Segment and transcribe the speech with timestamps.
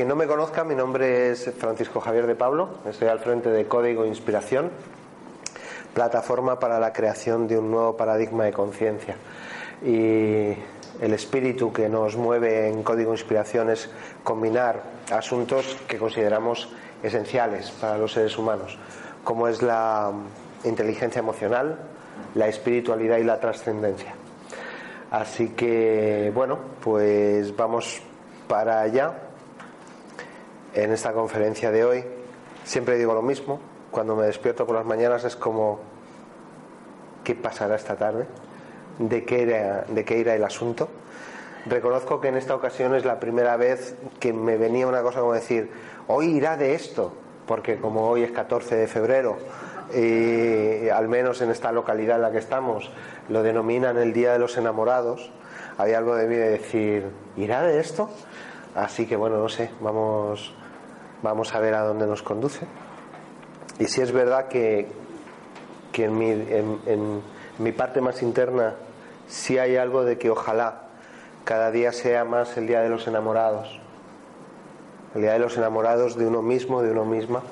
[0.00, 3.68] Quien no me conozca, mi nombre es Francisco Javier de Pablo, estoy al frente de
[3.68, 4.70] Código Inspiración,
[5.92, 9.16] plataforma para la creación de un nuevo paradigma de conciencia.
[9.84, 10.56] Y
[11.02, 13.90] el espíritu que nos mueve en Código Inspiración es
[14.24, 14.80] combinar
[15.12, 16.70] asuntos que consideramos
[17.02, 18.78] esenciales para los seres humanos,
[19.22, 20.12] como es la
[20.64, 21.78] inteligencia emocional,
[22.36, 24.14] la espiritualidad y la trascendencia.
[25.10, 28.00] Así que, bueno, pues vamos
[28.48, 29.26] para allá
[30.74, 32.04] en esta conferencia de hoy.
[32.64, 35.80] Siempre digo lo mismo, cuando me despierto por las mañanas es como,
[37.24, 38.26] ¿qué pasará esta tarde?
[38.98, 40.88] ¿De qué irá, de qué irá el asunto?
[41.66, 45.32] Reconozco que en esta ocasión es la primera vez que me venía una cosa como
[45.32, 45.70] decir,
[46.06, 47.12] hoy irá de esto,
[47.46, 49.36] porque como hoy es 14 de febrero,
[49.94, 52.90] y al menos en esta localidad en la que estamos,
[53.28, 55.32] lo denominan el Día de los Enamorados,
[55.76, 58.08] había algo de mí de decir, ¿irá de esto?
[58.74, 60.54] Así que bueno, no sé, vamos,
[61.22, 62.66] vamos a ver a dónde nos conduce.
[63.78, 64.86] Y si es verdad que,
[65.92, 67.22] que en, mi, en,
[67.58, 68.74] mi parte más interna
[69.26, 70.82] sí hay algo de que ojalá
[71.44, 73.80] cada día sea más el día de los enamorados,
[75.14, 77.42] el día de los enamorados de uno mismo, de uno misma,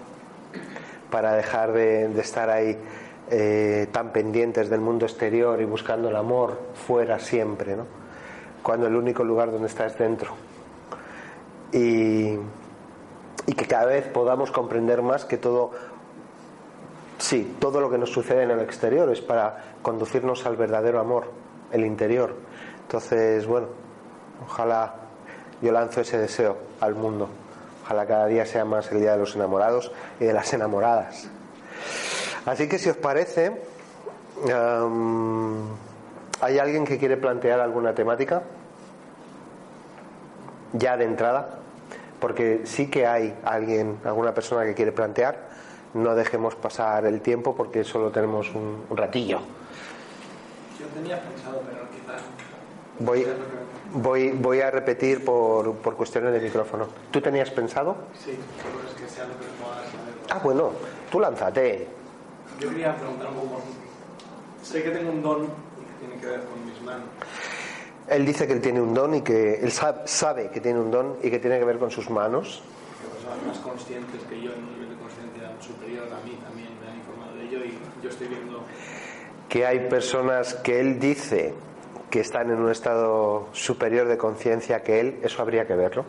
[1.10, 2.78] para dejar de, de estar ahí
[3.30, 7.86] eh, tan pendientes del mundo exterior y buscando el amor fuera siempre, ¿no?
[8.62, 10.32] cuando el único lugar donde está es dentro.
[11.72, 12.36] Y,
[13.46, 15.70] y que cada vez podamos comprender más que todo,
[17.18, 21.30] sí, todo lo que nos sucede en el exterior es para conducirnos al verdadero amor,
[21.72, 22.34] el interior.
[22.82, 23.68] Entonces, bueno,
[24.44, 24.94] ojalá
[25.60, 27.28] yo lanzo ese deseo al mundo.
[27.84, 31.28] Ojalá cada día sea más el día de los enamorados y de las enamoradas.
[32.44, 33.62] Así que si os parece,
[34.44, 35.68] um,
[36.40, 38.42] ¿hay alguien que quiere plantear alguna temática?
[40.74, 41.58] Ya de entrada,
[42.20, 45.48] porque sí que hay alguien, alguna persona que quiere plantear.
[45.94, 49.40] No dejemos pasar el tiempo porque solo tenemos un, un ratillo.
[50.78, 52.22] Yo tenía pensado, pero quizás.
[53.00, 53.26] Voy,
[53.92, 56.88] voy, voy a repetir por, por cuestiones de micrófono.
[57.10, 57.96] ¿Tú tenías pensado?
[58.12, 60.14] Sí, pero es que sea lo que pueda saber.
[60.30, 60.72] Ah, bueno,
[61.10, 61.86] tú lánzate.
[62.60, 63.62] Yo quería preguntar un poco.
[64.62, 67.06] Sé que tengo un don que tiene que ver con mis manos.
[68.10, 70.90] Él dice que él tiene un don y que él sab- sabe que tiene un
[70.90, 72.62] don y que tiene que ver con sus manos.
[73.12, 76.90] Personas más conscientes que yo, en un nivel de conciencia superior a mí, también me
[76.90, 78.62] han informado de ello y yo estoy viendo.
[79.48, 81.54] Que hay personas que él dice
[82.10, 86.04] que están en un estado superior de conciencia que él, eso habría que verlo.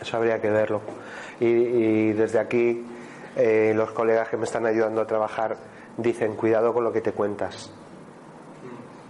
[0.00, 0.80] Eso habría que verlo.
[1.40, 2.84] Y, y desde aquí
[3.36, 5.56] eh, los colegas que me están ayudando a trabajar
[5.96, 7.72] dicen cuidado con lo que te cuentas.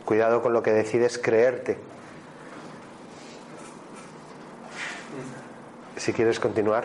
[0.04, 1.78] Cuidado con lo que decides creerte.
[5.96, 6.84] Si quieres continuar.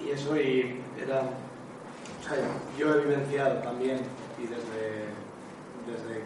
[0.00, 1.20] Y eso y era.
[1.20, 2.36] O sea,
[2.76, 4.00] yo he vivenciado también
[4.38, 5.06] y desde,
[5.86, 6.22] desde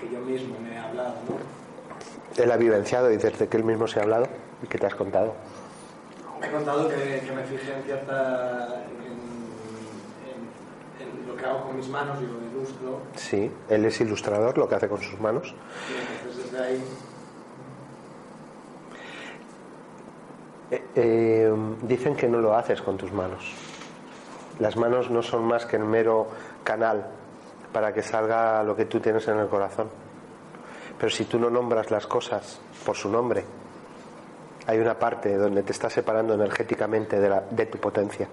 [0.00, 2.42] que yo mismo me he hablado, ¿no?
[2.42, 4.26] Él ha vivenciado y desde que él mismo se ha hablado
[4.62, 5.34] y que te has contado.
[6.42, 8.84] He contado que, que me fijé en cierta.
[8.84, 9.25] En
[11.36, 13.00] lo que hago con mis manos y lo ilustro.
[13.14, 15.54] Sí, él es ilustrador, lo que hace con sus manos.
[15.88, 16.84] Y entonces desde ahí.
[20.70, 21.52] Eh, eh,
[21.82, 23.52] dicen que no lo haces con tus manos.
[24.58, 26.28] Las manos no son más que el mero
[26.64, 27.06] canal
[27.72, 29.88] para que salga lo que tú tienes en el corazón.
[30.98, 33.44] Pero si tú no nombras las cosas por su nombre,
[34.66, 38.26] hay una parte donde te estás separando energéticamente de, la- de tu potencia.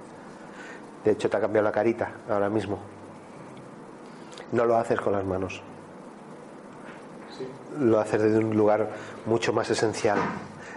[1.03, 2.79] De hecho, te ha cambiado la carita ahora mismo.
[4.51, 5.61] No lo haces con las manos.
[7.37, 7.47] Sí.
[7.79, 8.89] Lo haces desde un lugar
[9.25, 10.17] mucho más esencial.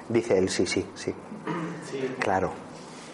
[0.08, 1.14] Dice él, sí, sí, sí.
[1.90, 2.50] Sí, Claro.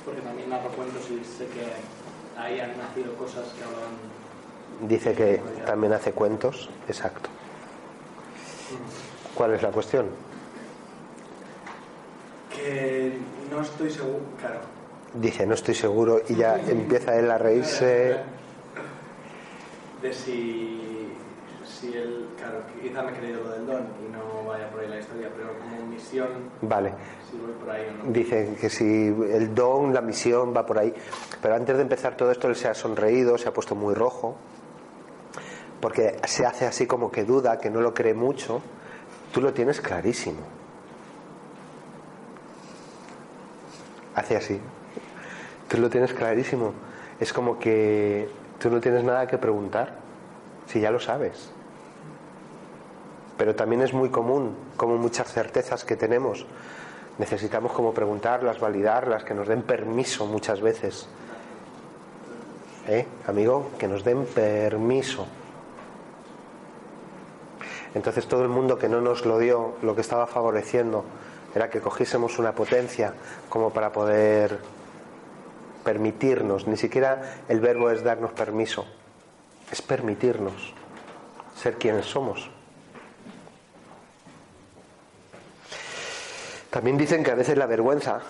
[0.05, 4.89] porque también narro cuentos y sé que ahí han nacido cosas que hablan.
[4.89, 6.71] Dice que también hace cuentos.
[6.89, 7.29] Exacto.
[9.35, 10.07] ¿Cuál es la cuestión?
[12.55, 13.19] Que
[13.51, 14.61] no estoy seguro, claro.
[15.15, 18.17] Dice, no estoy seguro y ya empieza él a reírse.
[20.01, 21.13] De si,
[21.67, 24.89] si él, claro, quizá me he creído lo del don y no vaya por ahí
[24.89, 26.29] la historia, pero como misión,
[26.63, 26.95] Vale.
[27.31, 28.13] si voy por ahí o no.
[28.13, 30.95] Dice que si el don, la misión va por ahí.
[31.43, 34.35] Pero antes de empezar todo esto, él se ha sonreído, se ha puesto muy rojo,
[35.81, 38.63] porque se hace así como que duda, que no lo cree mucho.
[39.33, 40.41] Tú lo tienes clarísimo.
[44.15, 44.61] Hace así.
[45.73, 46.75] Tú lo tienes clarísimo.
[47.19, 48.29] Es como que
[48.59, 49.95] tú no tienes nada que preguntar,
[50.67, 51.51] si ya lo sabes.
[53.39, 56.45] Pero también es muy común, como muchas certezas que tenemos,
[57.17, 61.09] necesitamos como preguntarlas, validarlas, que nos den permiso muchas veces.
[62.87, 63.71] ¿Eh, amigo?
[63.79, 65.27] Que nos den permiso.
[67.95, 71.03] Entonces todo el mundo que no nos lo dio, lo que estaba favoreciendo
[71.55, 73.15] era que cogiésemos una potencia
[73.49, 74.59] como para poder
[75.83, 76.67] permitirnos.
[76.67, 78.87] Ni siquiera el verbo es darnos permiso,
[79.71, 80.73] es permitirnos
[81.61, 82.51] ser quienes somos.
[86.71, 88.21] También dicen que a veces la vergüenza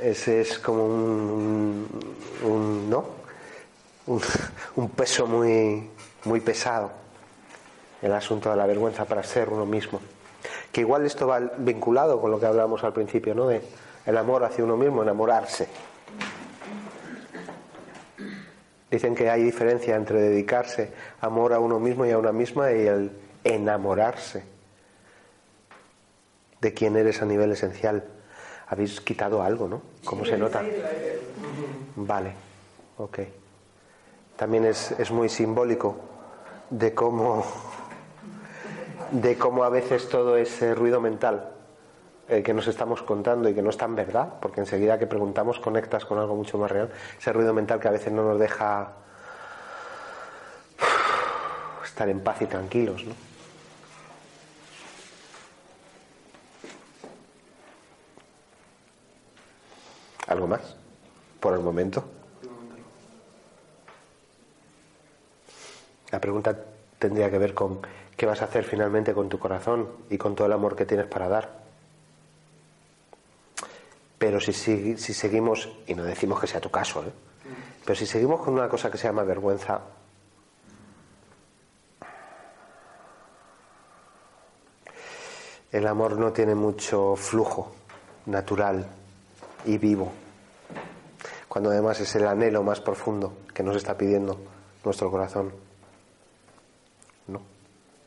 [0.00, 1.86] es, es como un,
[2.42, 3.04] un- ¿no?
[4.06, 4.20] Un,
[4.76, 5.90] un peso muy,
[6.24, 6.90] muy pesado,
[8.02, 10.00] el asunto de la vergüenza para ser uno mismo.
[10.72, 13.46] Que igual esto va vinculado con lo que hablábamos al principio, ¿no?
[13.48, 13.62] De
[14.06, 15.68] el amor hacia uno mismo, enamorarse.
[18.94, 22.86] Dicen que hay diferencia entre dedicarse amor a uno mismo y a una misma y
[22.86, 23.10] el
[23.42, 24.44] enamorarse
[26.60, 28.04] de quién eres a nivel esencial.
[28.68, 29.82] Habéis quitado algo, ¿no?
[30.04, 30.62] ¿Cómo se nota?
[31.96, 32.34] Vale,
[32.98, 33.18] ok.
[34.36, 35.96] También es, es muy simbólico
[36.70, 37.44] de cómo,
[39.10, 41.53] de cómo a veces todo ese ruido mental
[42.26, 45.60] eh, que nos estamos contando y que no es tan verdad, porque enseguida que preguntamos
[45.60, 48.92] conectas con algo mucho más real, ese ruido mental que a veces no nos deja
[51.84, 53.14] estar en paz y tranquilos, ¿no?
[60.26, 60.76] ¿Algo más?
[61.40, 62.04] Por el momento.
[66.10, 66.56] La pregunta
[66.98, 67.80] tendría que ver con
[68.16, 71.06] qué vas a hacer finalmente con tu corazón y con todo el amor que tienes
[71.06, 71.63] para dar.
[74.18, 77.12] Pero si, si, si seguimos, y no decimos que sea tu caso, ¿eh?
[77.84, 79.80] pero si seguimos con una cosa que se llama vergüenza,
[85.70, 87.74] el amor no tiene mucho flujo
[88.26, 88.86] natural
[89.64, 90.12] y vivo,
[91.48, 94.38] cuando además es el anhelo más profundo que nos está pidiendo
[94.84, 95.52] nuestro corazón.
[97.26, 97.42] ¿No?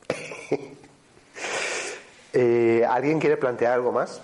[2.39, 4.21] Eh, ¿Alguien quiere plantear algo más?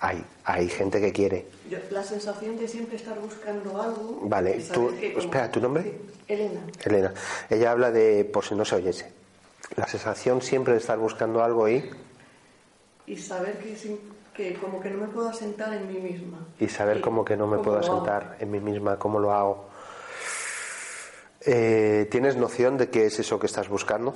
[0.00, 1.46] Hay, hay gente que quiere.
[1.70, 4.20] Yo, la sensación de siempre estar buscando algo.
[4.24, 5.82] Vale, tú- que espera, ¿tu nombre?
[5.84, 5.92] Sí,
[6.28, 6.60] Elena.
[6.84, 7.14] Elena,
[7.48, 9.10] ella habla de, por si no se oyese,
[9.76, 11.88] la sensación siempre de estar buscando algo y,
[13.06, 13.74] Y saber que,
[14.34, 16.46] que como que no me puedo asentar en mí misma.
[16.60, 17.86] y saber Y como que no me puedo hago.
[17.86, 19.68] asentar en mí misma, cómo lo hago.
[21.40, 24.14] Eh, ¿Tienes noción de qué es eso que estás buscando?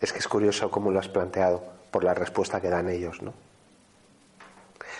[0.00, 3.32] Es que es curioso cómo lo has planteado, por la respuesta que dan ellos, ¿no?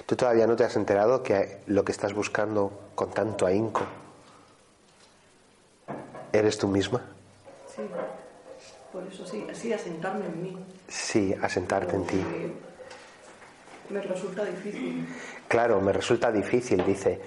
[0.07, 3.83] ¿Tú todavía no te has enterado que lo que estás buscando con tanto ahínco
[6.33, 7.03] eres tú misma?
[7.75, 7.83] Sí.
[8.93, 10.59] Por eso sí, así asentarme en mí.
[10.89, 12.25] Sí, asentarte en ti.
[13.91, 15.09] Me resulta difícil.
[15.49, 17.21] Claro, me resulta difícil, dice.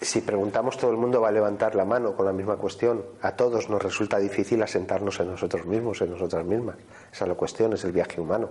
[0.00, 3.04] Si preguntamos, todo el mundo va a levantar la mano con la misma cuestión.
[3.20, 6.76] A todos nos resulta difícil asentarnos en nosotros mismos, en nosotras mismas.
[7.12, 8.48] Esa es la cuestión, es el viaje humano.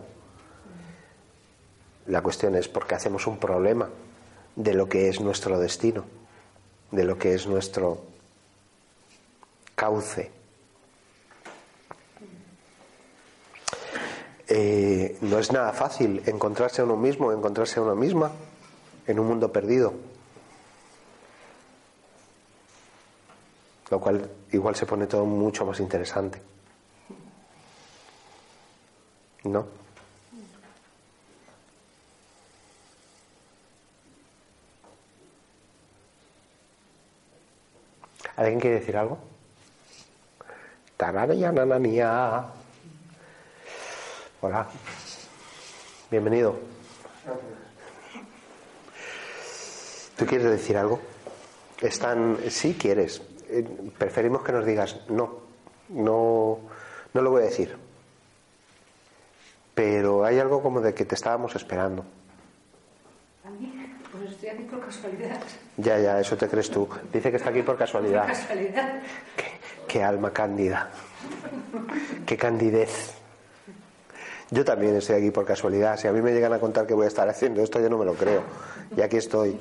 [2.10, 3.88] La cuestión es porque hacemos un problema
[4.56, 6.06] de lo que es nuestro destino,
[6.90, 8.02] de lo que es nuestro
[9.76, 10.32] cauce.
[14.48, 18.32] Eh, no es nada fácil encontrarse a uno mismo, encontrarse a uno misma
[19.06, 19.94] en un mundo perdido.
[23.92, 26.42] Lo cual igual se pone todo mucho más interesante.
[29.44, 29.89] ¿No?
[38.40, 39.18] ¿Alguien quiere decir algo?
[40.96, 42.46] Tarananananía.
[44.40, 44.66] Hola.
[46.10, 46.56] Bienvenido.
[50.18, 51.02] ¿Tú quieres decir algo?
[51.82, 53.22] Están, sí quieres.
[53.50, 53.68] Eh,
[53.98, 55.42] Preferimos que nos digas no.
[55.90, 56.60] No,
[57.14, 57.76] no lo voy a decir.
[59.76, 62.06] Pero hay algo como de que te estábamos esperando.
[64.12, 65.40] Pues estoy aquí por casualidad.
[65.78, 66.88] Ya, ya, eso te crees tú.
[67.14, 68.28] Dice que está aquí por casualidad.
[68.28, 69.02] Casualidad.
[69.36, 69.46] Qué,
[69.88, 70.90] qué alma cándida.
[72.26, 73.14] Qué candidez.
[74.52, 75.98] Yo también estoy aquí por casualidad.
[75.98, 78.00] Si a mí me llegan a contar que voy a estar haciendo esto, yo no
[78.00, 78.42] me lo creo.
[78.98, 79.58] Y aquí estoy.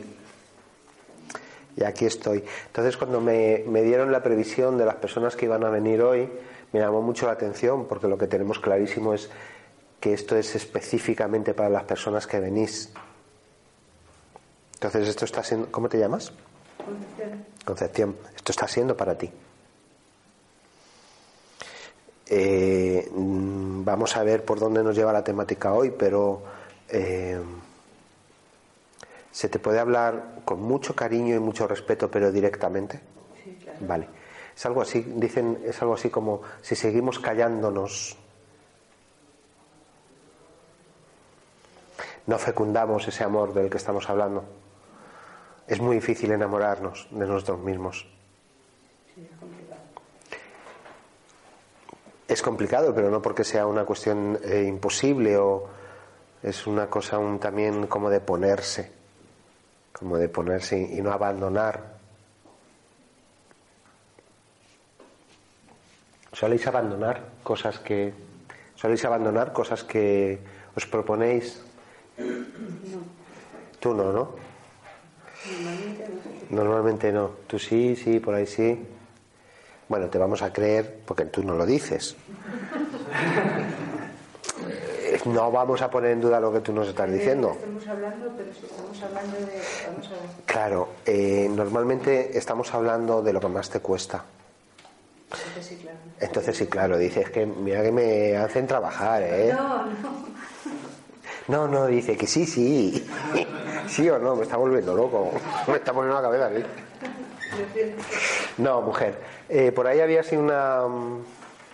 [1.77, 2.43] Y aquí estoy.
[2.67, 6.29] Entonces, cuando me, me dieron la previsión de las personas que iban a venir hoy,
[6.73, 9.29] me llamó mucho la atención porque lo que tenemos clarísimo es
[10.01, 12.91] que esto es específicamente para las personas que venís.
[14.79, 15.73] Entonces, esto está siendo.
[15.73, 16.33] ¿Cómo te llamas?
[16.77, 17.45] Concepción.
[17.65, 19.29] Concepción, esto está siendo para ti.
[22.27, 26.43] Eh, mm, vamos a ver por dónde nos lleva la temática hoy, pero
[26.89, 27.41] eh,
[29.33, 33.01] se te puede hablar con mucho cariño y mucho respeto, pero directamente.
[33.43, 33.79] Sí, claro.
[33.81, 34.09] Vale.
[34.55, 38.17] Es algo así, dicen, es algo así como si seguimos callándonos,
[42.27, 44.45] no fecundamos ese amor del que estamos hablando.
[45.69, 48.07] Es muy difícil enamorarnos de nosotros mismos.
[49.15, 49.81] Sí, es complicado.
[52.27, 55.69] Es complicado, pero no porque sea una cuestión eh, imposible o
[56.43, 58.91] es una cosa un- también como de ponerse,
[59.93, 61.99] como de ponerse y, y no abandonar.
[66.33, 68.13] Soléis abandonar cosas que
[68.77, 70.39] soléis abandonar cosas que
[70.77, 71.61] os proponéis.
[72.19, 73.01] No,
[73.81, 74.48] Tú no, ¿no?
[75.47, 76.09] Normalmente
[76.51, 76.57] no.
[76.63, 77.31] Normalmente no.
[77.47, 78.79] Tú sí, sí, por ahí sí.
[79.89, 82.17] Bueno, te vamos a creer porque tú no lo dices.
[84.69, 87.53] Eh, No vamos a poner en duda lo que tú nos estás diciendo.
[87.59, 89.61] Estamos hablando, pero si estamos hablando de.
[89.89, 90.21] Vamos a ver.
[90.47, 94.25] Claro, eh, normalmente estamos hablando de lo que más te cuesta.
[95.31, 95.99] Entonces sí, claro.
[96.21, 99.53] Entonces sí, claro, dices que mira que me hacen trabajar, ¿eh?
[99.53, 100.29] No, no.
[101.49, 103.07] No, no, dice que sí, sí.
[103.89, 105.33] Sí o no, me está volviendo loco.
[105.69, 106.51] Me está poniendo la cabeza.
[107.57, 107.97] Prefiero-
[108.59, 109.19] No, mujer.
[109.49, 111.25] Eh, por ahí había así una mm,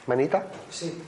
[0.06, 0.47] manita.
[0.71, 1.02] Sí.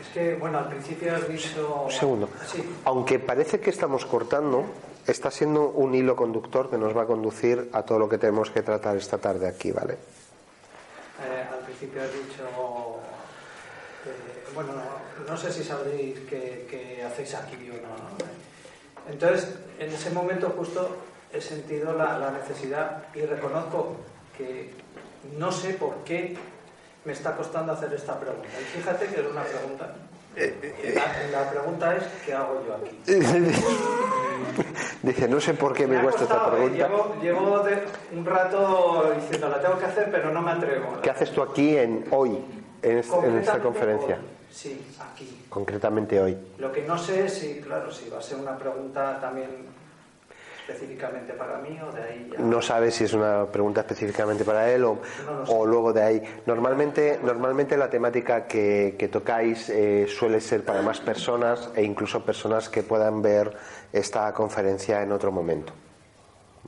[0.00, 1.82] Es que, bueno, al principio has dicho...
[1.86, 2.28] Un segundo.
[2.46, 2.62] Sí.
[2.84, 4.64] Aunque parece que estamos cortando,
[5.06, 8.50] está siendo un hilo conductor que nos va a conducir a todo lo que tenemos
[8.50, 9.94] que tratar esta tarde aquí, ¿vale?
[9.94, 12.44] Eh, al principio has dicho...
[14.04, 14.72] que- bueno,
[15.26, 18.35] no, sé si sabréis qué, hacéis aquí o ¿no?
[19.08, 20.96] Entonces, en ese momento justo
[21.32, 23.96] he sentido la, la necesidad y reconozco
[24.36, 24.70] que
[25.38, 26.36] no sé por qué
[27.04, 28.48] me está costando hacer esta pregunta.
[28.60, 29.94] Y fíjate que es una pregunta.
[31.32, 33.00] La, la pregunta es, ¿qué hago yo aquí?
[35.02, 36.50] Dice, no sé por qué me ha cuesta esta ¿eh?
[36.50, 36.76] pregunta.
[36.76, 41.00] Llevo, llevo de- un rato diciendo, la tengo que hacer, pero no me atrevo.
[41.02, 42.38] ¿Qué haces tú aquí en hoy,
[42.82, 44.16] en, es- en esta conferencia?
[44.16, 44.35] hoy.
[44.50, 45.44] Sí, aquí.
[45.50, 46.36] Concretamente hoy.
[46.58, 49.50] Lo que no sé es si, claro, si va a ser una pregunta también
[50.68, 52.40] específicamente para mí o de ahí ya.
[52.40, 56.22] No sabes si es una pregunta específicamente para él o, No o luego de ahí.
[56.46, 62.24] Normalmente, normalmente la temática que, que tocáis eh, suele ser para más personas e incluso
[62.24, 63.56] personas que puedan ver
[63.92, 65.72] esta conferencia en otro momento.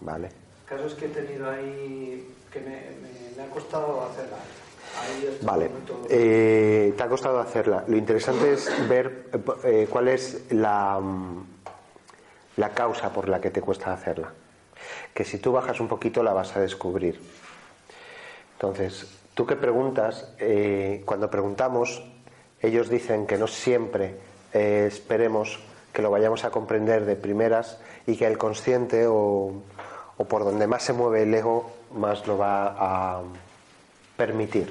[0.00, 0.28] ¿Vale?
[0.28, 4.36] El caso es que he tenido ahí que me, me- me ha costado hacerla.
[5.42, 5.70] Vale.
[6.08, 7.84] Eh, te ha costado hacerla.
[7.86, 11.46] Lo interesante es ver eh, eh, cuál es la, mm,
[12.56, 14.32] la causa por la que te cuesta hacerla.
[15.14, 17.20] Que si tú bajas un poquito la vas a descubrir.
[18.54, 20.34] Entonces, tú que preguntas,
[21.04, 22.02] cuando preguntamos,
[22.60, 24.16] ellos dicen que no siempre
[24.52, 25.60] esperemos
[25.92, 29.62] que lo vayamos a comprender de primeras y que el consciente o,
[30.16, 33.22] o por donde más se mueve el ego más lo va a
[34.18, 34.70] permitir,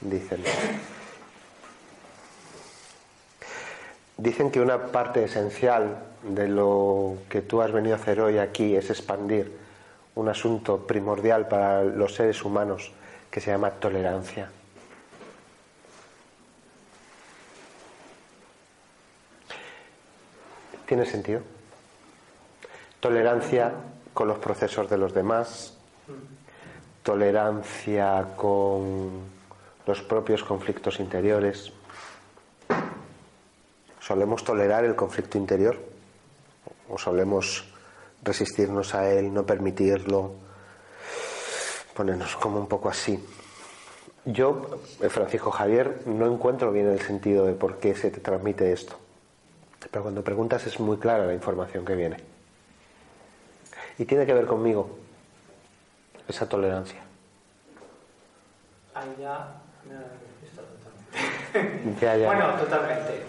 [0.00, 0.42] dicen.
[4.16, 8.74] Dicen que una parte esencial de lo que tú has venido a hacer hoy aquí
[8.74, 9.56] es expandir
[10.16, 12.90] un asunto primordial para los seres humanos
[13.30, 14.50] que se llama tolerancia.
[20.86, 21.42] ¿Tiene sentido?
[22.98, 23.72] Tolerancia
[24.12, 25.76] con los procesos de los demás,
[27.04, 29.10] tolerancia con
[29.86, 31.72] los propios conflictos interiores.
[34.00, 35.78] ¿Solemos tolerar el conflicto interior?
[36.88, 37.72] ¿O solemos
[38.22, 40.42] resistirnos a él, no permitirlo?
[41.94, 43.24] ponernos como un poco así.
[44.24, 48.72] Yo, eh, Francisco Javier, no encuentro bien el sentido de por qué se te transmite
[48.72, 48.96] esto.
[49.90, 52.16] Pero cuando preguntas es muy clara la información que viene.
[53.98, 54.98] Y tiene que ver conmigo,
[56.28, 57.00] esa tolerancia.
[58.94, 59.48] Ahí ya
[59.88, 62.26] me has despistado totalmente.
[62.26, 63.22] Bueno, totalmente.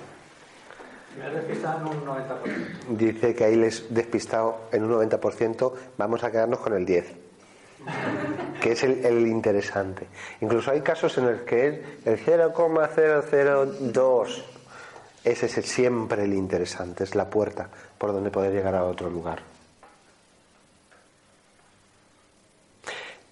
[1.17, 2.97] Me has despistado en un 90%.
[2.97, 7.03] Dice que ahí les despistado en un 90%, vamos a quedarnos con el 10%,
[8.61, 10.07] que es el, el interesante.
[10.41, 14.45] Incluso hay casos en los que es el 0,002.
[15.23, 19.09] Ese es el- siempre el interesante, es la puerta por donde poder llegar a otro
[19.09, 19.39] lugar.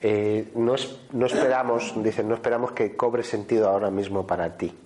[0.06, 4.78] Eh, no, es- no esperamos, dicen, no esperamos que cobre sentido ahora mismo para ti.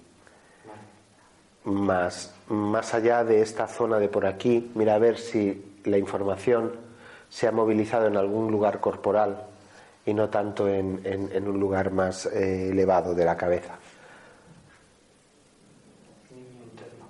[1.64, 6.72] Más, más allá de esta zona de por aquí, mira a ver si la información
[7.30, 9.44] se ha movilizado en algún lugar corporal
[10.06, 11.02] y no tanto en,
[11.48, 13.74] un lugar más eh, elevado de la cabeza.
[16.32, 17.06] Niño interno.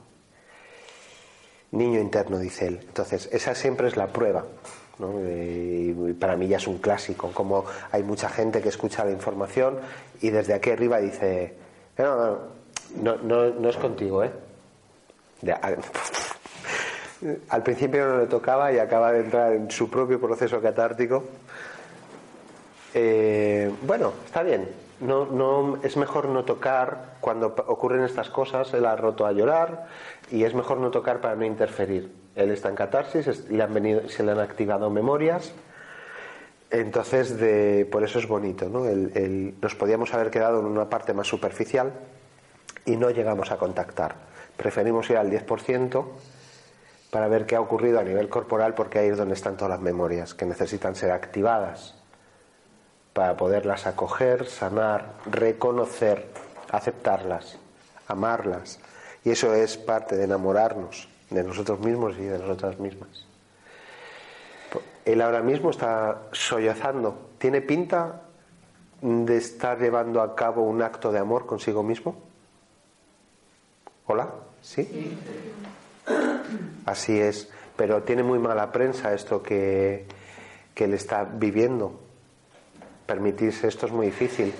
[1.71, 2.79] Niño interno, dice él.
[2.87, 4.45] Entonces, esa siempre es la prueba.
[6.19, 9.79] Para mí ya es un clásico, como hay mucha gente que escucha la información
[10.21, 11.53] y desde aquí arriba dice,
[11.97, 12.37] no,
[12.95, 13.17] no,
[13.49, 14.31] no, es contigo, ¿eh?
[17.49, 21.23] Al, principio no le tocaba y acaba de entrar en su propio proceso catártico.
[22.93, 24.69] Eh, bueno, está bien.
[24.99, 28.73] No, no, es mejor no tocar cuando ocurren estas cosas.
[28.73, 29.87] Él ha roto a llorar
[30.31, 32.11] y es mejor no tocar para no interferir.
[32.37, 35.51] Él está en catarsis, le han venido, se le han activado memorias.
[36.69, 38.69] Entonces, de, por eso es bonito.
[38.69, 38.85] ¿no?
[38.85, 41.93] El- el- nos podíamos haber quedado en una parte más superficial
[42.85, 44.15] y no llegamos a contactar.
[44.55, 46.05] Preferimos ir al 10%
[47.11, 49.81] para ver qué ha ocurrido a nivel corporal porque ahí es donde están todas las
[49.81, 51.95] memorias que necesitan ser activadas
[53.13, 56.27] para poderlas acoger, sanar, reconocer,
[56.71, 57.57] aceptarlas,
[58.07, 58.79] amarlas.
[59.23, 63.09] Y eso es parte de enamorarnos de nosotros mismos y de nosotras mismas.
[65.05, 67.29] Él ahora mismo está sollozando.
[67.37, 68.23] ¿Tiene pinta
[69.01, 72.17] de estar llevando a cabo un acto de amor consigo mismo?
[74.05, 74.29] ¿Hola?
[74.61, 75.17] ¿Sí?
[76.85, 77.49] Así es.
[77.75, 80.05] Pero tiene muy mala prensa esto que,
[80.73, 81.99] que él está viviendo.
[83.05, 84.53] Permitirse esto es muy difícil.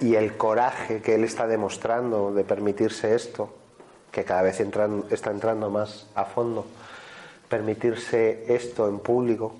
[0.00, 3.54] Y el coraje que él está demostrando de permitirse esto,
[4.16, 6.64] que cada vez entran- está entrando más a fondo,
[7.50, 9.54] permitirse esto en público,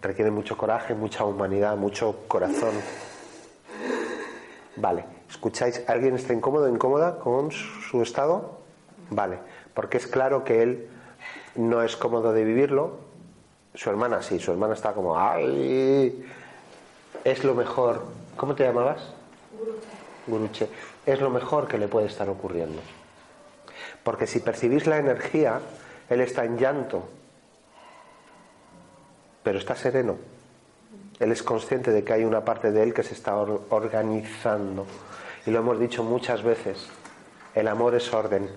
[0.00, 2.72] requiere mucho coraje, mucha humanidad, mucho corazón.
[4.76, 5.82] Vale, ¿escucháis?
[5.86, 8.60] ¿Alguien está incómodo, incómoda con su estado?
[9.10, 9.36] Vale,
[9.74, 10.88] porque es claro que él
[11.56, 13.00] no es cómodo de vivirlo.
[13.74, 16.24] Su hermana sí, su hermana está como, ¡ay!
[17.22, 18.02] Es lo mejor.
[18.38, 19.12] ¿Cómo te llamabas?
[20.26, 20.68] Guruche.
[21.06, 22.80] Es lo mejor que le puede estar ocurriendo.
[24.02, 25.60] Porque si percibís la energía,
[26.08, 27.08] él está en llanto,
[29.42, 30.16] pero está sereno.
[31.20, 34.86] Él es consciente de que hay una parte de él que se está or- organizando.
[35.46, 36.88] Y lo hemos dicho muchas veces.
[37.54, 38.50] El amor es orden.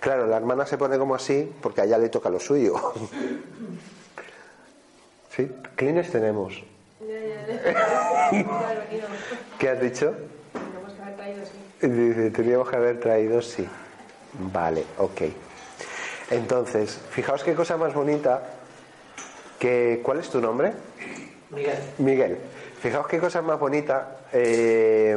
[0.00, 2.74] Claro, la hermana se pone como así porque a ella le toca lo suyo.
[5.30, 5.50] ¿Sí?
[5.74, 6.62] Clines tenemos.
[9.58, 10.14] ¿Qué has dicho?
[10.52, 11.52] Tenemos que haber traído así.
[11.88, 13.66] Dice, teníamos que haber traído sí.
[14.52, 15.22] Vale, ok.
[16.30, 18.42] Entonces, fijaos qué cosa más bonita.
[19.58, 20.72] Que, ¿Cuál es tu nombre?
[21.50, 22.38] Miguel, Miguel.
[22.80, 24.18] Fijaos qué cosa más bonita.
[24.32, 25.16] eh,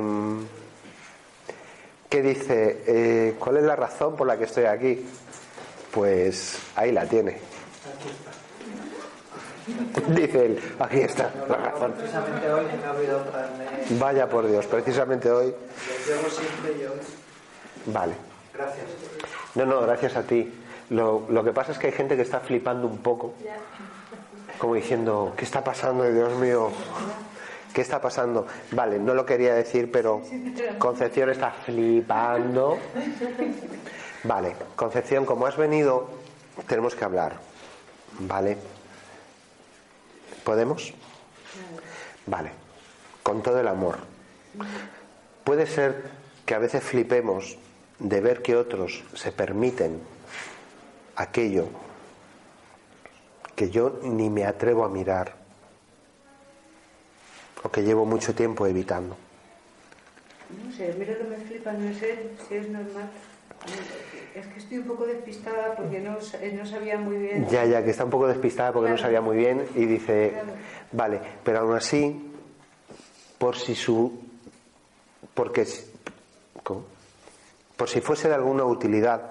[2.09, 5.05] que dice, eh, ¿cuál es la razón por la que estoy aquí?
[5.91, 7.37] Pues ahí la tiene.
[10.09, 11.93] Dice él, aquí está la razón.
[11.93, 13.65] Precisamente hoy ha olvidado traerme.
[13.99, 15.53] Vaya por Dios, precisamente hoy.
[16.05, 16.89] Llevo siempre.
[17.87, 18.13] Vale.
[18.53, 18.85] Gracias.
[19.55, 20.53] No, no, gracias a ti.
[20.89, 23.33] Lo, lo que pasa es que hay gente que está flipando un poco,
[24.57, 26.69] como diciendo, ¿qué está pasando, Dios mío?
[27.73, 28.47] ¿Qué está pasando?
[28.71, 30.21] Vale, no lo quería decir, pero
[30.79, 32.77] Concepción está flipando.
[34.23, 36.07] Vale, Concepción, como has venido,
[36.67, 37.33] tenemos que hablar.
[38.19, 38.57] ¿Vale?
[40.47, 40.93] ¿Podemos?
[42.25, 42.51] Vale,
[43.21, 43.97] con todo el amor.
[45.43, 46.09] Puede ser
[46.45, 47.57] que a veces flipemos
[47.99, 49.99] de ver que otros se permiten
[51.17, 51.67] aquello
[53.57, 55.35] que yo ni me atrevo a mirar
[57.61, 59.17] o que llevo mucho tiempo evitando.
[60.63, 63.09] No sé, mira que me flipa, no sé si es normal.
[64.37, 67.47] Es que estoy un poco despistada porque no, sa- no sabía muy bien.
[67.49, 70.49] Ya, ya, que está un poco despistada porque no sabía muy bien y dice, Claro.
[70.91, 72.31] vale, pero aún así
[73.39, 74.11] por si su.
[75.33, 75.65] Porque.
[76.63, 76.83] ¿cómo?
[77.75, 79.21] Por si fuese de alguna utilidad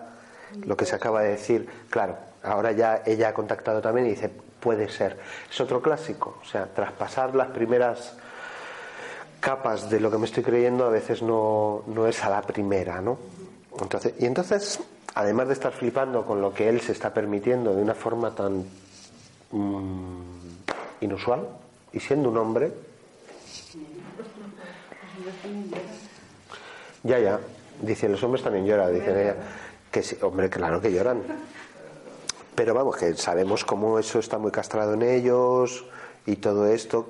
[0.65, 4.31] lo que se acaba de decir, claro, ahora ya ella ha contactado también y dice,
[4.61, 5.19] puede ser.
[5.51, 8.17] Es otro clásico, o sea, traspasar las primeras
[9.41, 13.01] capas de lo que me estoy creyendo a veces no, no es a la primera,
[13.01, 13.19] ¿no?
[13.81, 14.81] Entonces, y entonces,
[15.17, 18.67] además de estar flipando con lo que él se está permitiendo de una forma tan
[19.51, 20.21] mm,
[21.01, 21.49] inusual,
[21.95, 22.71] y siendo un hombre,
[27.03, 27.41] ya, ya,
[27.81, 29.37] dice, los hombres también lloran, dicen ella,
[29.91, 31.23] que sí, hombre, claro que lloran.
[32.55, 35.87] Pero vamos, que sabemos cómo eso está muy castrado en ellos
[36.27, 37.09] y todo esto.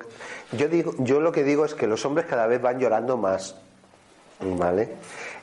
[0.53, 3.55] Yo digo, yo lo que digo es que los hombres cada vez van llorando más,
[4.39, 4.95] ¿vale?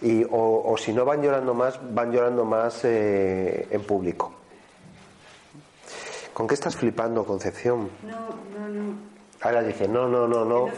[0.03, 4.33] Y, o, o si no van llorando más, van llorando más eh, en público.
[6.33, 7.89] ¿Con qué estás flipando, Concepción?
[8.03, 9.14] No, no, no.
[9.45, 10.71] Ahora dice, no, no, no, no, no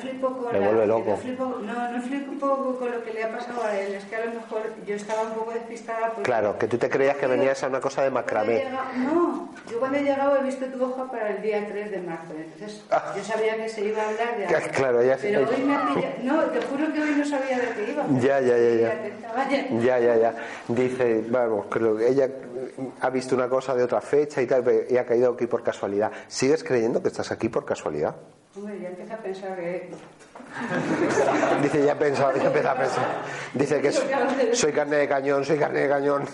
[0.52, 1.11] me vuelve loco.
[1.11, 3.94] No, flipo, no, no flipo un poco con lo que le ha pasado a él.
[3.94, 6.09] Es que a lo mejor yo estaba un poco despistada.
[6.09, 8.55] Porque Claro, que tú te creías que venías a una cosa de macramé.
[8.64, 11.98] llegado- no, yo cuando he llegado he visto tu hoja para el día 3 de
[12.00, 12.33] marzo.
[12.37, 12.83] Entonces
[13.16, 14.59] yo sabía que se iba a hablar de Ah.
[14.59, 14.68] algo.
[14.74, 15.16] Claro, ya.
[15.22, 16.14] Pero hoy me ha pillado.
[16.24, 18.05] No, te juro que hoy no sabía de qué iba.
[18.20, 18.96] Ya, ya, ya, ya.
[19.81, 20.35] Ya, ya, ya.
[20.66, 22.29] Dice, vamos, creo que ella
[23.00, 26.11] ha visto una cosa de otra fecha y tal, y ha caído aquí por casualidad.
[26.29, 28.14] ¿Sigues creyendo que estás aquí por casualidad?
[28.57, 29.90] Hombre, ya empieza a pensar que.
[31.62, 33.07] Dice, ya he pensado, ya empieza a pensar.
[33.52, 33.92] Dice que
[34.55, 36.24] soy carne de cañón, soy carne de cañón.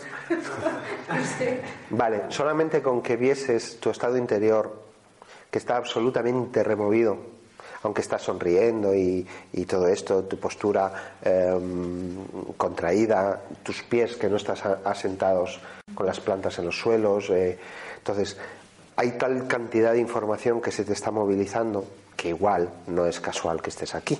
[1.90, 4.82] Vale, solamente con que vieses tu estado interior,
[5.50, 7.18] que está absolutamente removido,
[7.82, 11.58] aunque estás sonriendo y, y todo esto, tu postura eh,
[12.56, 15.60] contraída, tus pies que no estás asentados
[15.94, 17.30] con las plantas en los suelos.
[17.30, 17.58] eh,
[17.98, 18.36] entonces,
[18.96, 21.84] hay tal cantidad de información que se te está movilizando
[22.16, 24.18] que igual no es casual que estés aquí.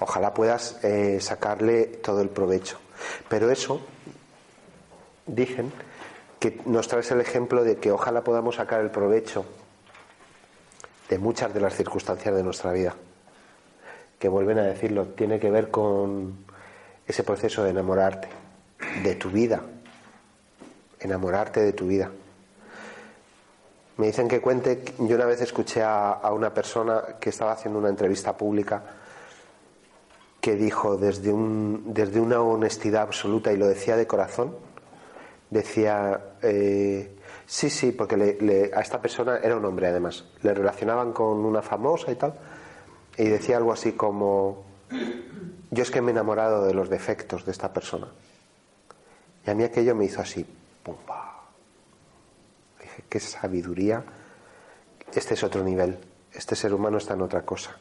[0.00, 2.78] Ojalá puedas eh, sacarle todo el provecho.
[3.28, 3.80] Pero eso,
[5.26, 5.72] dicen,
[6.38, 9.46] que nos traes el ejemplo de que ojalá podamos sacar el provecho
[11.08, 12.94] de muchas de las circunstancias de nuestra vida.
[14.18, 16.44] Que vuelven a decirlo, tiene que ver con
[17.06, 18.28] ese proceso de enamorarte,
[19.02, 19.62] de tu vida,
[21.00, 22.10] enamorarte de tu vida.
[23.98, 27.88] Me dicen que cuente, yo una vez escuché a, una persona que estaba haciendo una
[27.88, 28.82] entrevista pública
[30.40, 34.54] que dijo desde, un, desde una honestidad absoluta y lo decía de corazón,
[35.50, 41.12] decía, eh, sí, sí, porque le- a esta persona era un hombre además, le relacionaban
[41.12, 42.34] con una famosa y tal,
[43.16, 44.62] y decía algo así como,
[45.70, 48.08] yo es que me he enamorado de los defectos de esta persona.
[49.46, 50.44] Y a mí aquello me hizo así,
[50.86, 51.42] pumba.
[52.80, 54.04] Dije, qué sabiduría.
[55.12, 55.98] Este es otro nivel.
[56.32, 57.76] Este ser humano está en otra cosa.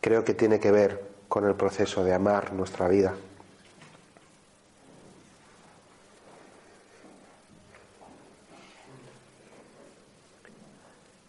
[0.00, 3.14] Creo que tiene que ver con el proceso de amar nuestra vida.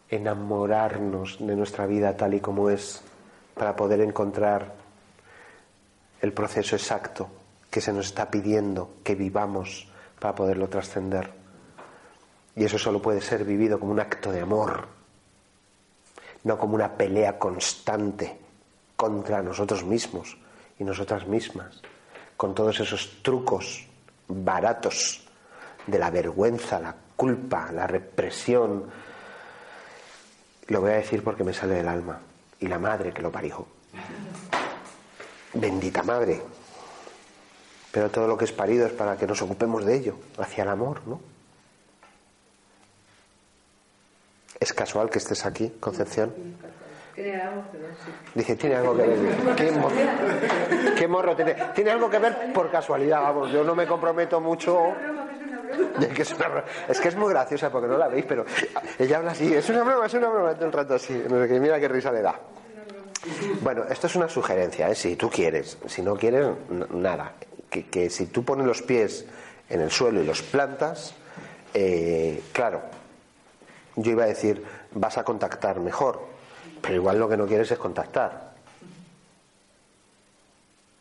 [0.10, 3.04] Enamorarnos de nuestra vida tal y como es
[3.54, 4.74] para poder encontrar
[6.22, 7.30] el proceso exacto
[7.70, 9.93] que se nos está pidiendo que vivamos
[10.24, 11.30] para poderlo trascender.
[12.56, 14.88] Y eso solo puede ser vivido como un acto de amor,
[16.46, 18.40] no como una pelea constante
[18.96, 20.38] contra nosotros mismos
[20.80, 21.82] y nosotras mismas,
[22.38, 23.86] con todos esos trucos
[24.30, 25.28] baratos
[25.88, 28.86] de la vergüenza, la culpa, la represión.
[30.68, 32.18] Lo voy a decir porque me sale del alma.
[32.62, 33.68] Y la madre que lo parió.
[35.54, 36.63] Bendita madre.
[37.94, 40.70] Pero todo lo que es parido es para que nos ocupemos de ello, hacia el
[40.70, 41.22] amor, ¿no?
[44.60, 46.34] ¿Es casual que estés aquí, Concepción?
[47.14, 48.12] Tiene algo que ver, sí.
[48.34, 49.56] Dice, tiene algo que ver.
[49.56, 49.92] ¿Qué, mo-
[50.98, 51.56] qué morro tiene?
[51.76, 53.52] Tiene algo que ver por casualidad, vamos.
[53.52, 54.88] Yo no me comprometo mucho.
[54.90, 55.22] Es una
[55.62, 56.00] broma.
[56.02, 56.64] Es que es, una broma.
[56.88, 58.44] Es que es muy graciosa porque no la veis, pero
[58.98, 59.54] ella habla así.
[59.54, 61.14] Es una broma, es una broma todo el rato así.
[61.30, 62.40] Mira qué risa le da.
[63.62, 64.96] Bueno, esto es una sugerencia, ¿eh?
[64.96, 65.78] si tú quieres.
[65.88, 66.48] Si no quieres,
[66.92, 67.34] nada.
[67.74, 69.26] Que, que si tú pones los pies
[69.68, 71.16] en el suelo y los plantas,
[71.74, 72.82] eh, claro,
[73.96, 76.22] yo iba a decir, vas a contactar mejor,
[76.84, 78.54] pero igual lo que no quieres es contactar.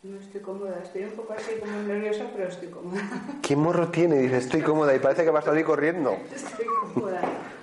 [0.03, 3.03] No estoy cómoda, estoy un poco así como nerviosa, pero estoy cómoda.
[3.43, 4.17] ¿Qué morro tiene?
[4.17, 6.17] Dice, estoy cómoda y parece que va a salir corriendo.
[6.35, 7.21] Estoy cómoda.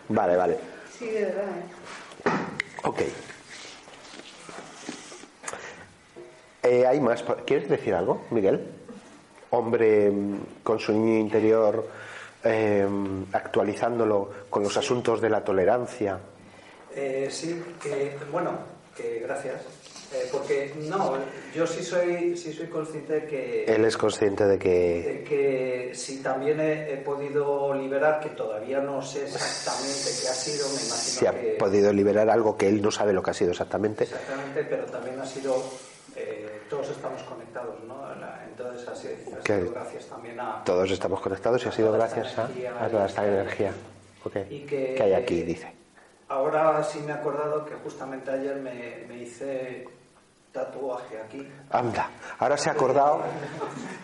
[0.07, 0.57] Vale, vale.
[0.97, 2.29] Sí, de verdad, ¿eh?
[2.83, 3.01] Ok.
[6.61, 7.23] Eh, hay más.
[7.47, 8.78] ¿Quieres decir algo, Miguel?
[9.51, 11.87] Hombre mm, con su niño interior
[12.43, 12.87] eh,
[13.33, 16.19] actualizándolo con los asuntos de la tolerancia.
[16.95, 18.51] Eh, sí, que, bueno,
[18.95, 19.61] que gracias.
[20.11, 21.17] Eh, porque no,
[21.53, 25.91] yo sí soy, sí soy consciente de que, Él es consciente de que de que
[25.93, 30.81] si también he, he podido liberar, que todavía no sé exactamente qué ha sido, me
[30.83, 31.47] imagino se ha que...
[31.59, 34.05] podido liberar algo que él no sabe lo que ha sido exactamente.
[34.05, 35.63] Exactamente, pero también ha sido,
[36.15, 37.95] eh, todos estamos conectados, ¿no?
[38.47, 40.63] Entonces ha sido, ha sido gracias también a...
[40.63, 43.71] Todos estamos conectados y ha sido gracias a, energía a toda esta energía
[44.23, 45.73] ok, y que- que hay aquí, dice.
[46.27, 49.87] Ahora sí me he acordado que justamente ayer me, me hice
[50.51, 51.47] tatuaje aquí.
[51.71, 53.21] Anda, ahora se ha acordado,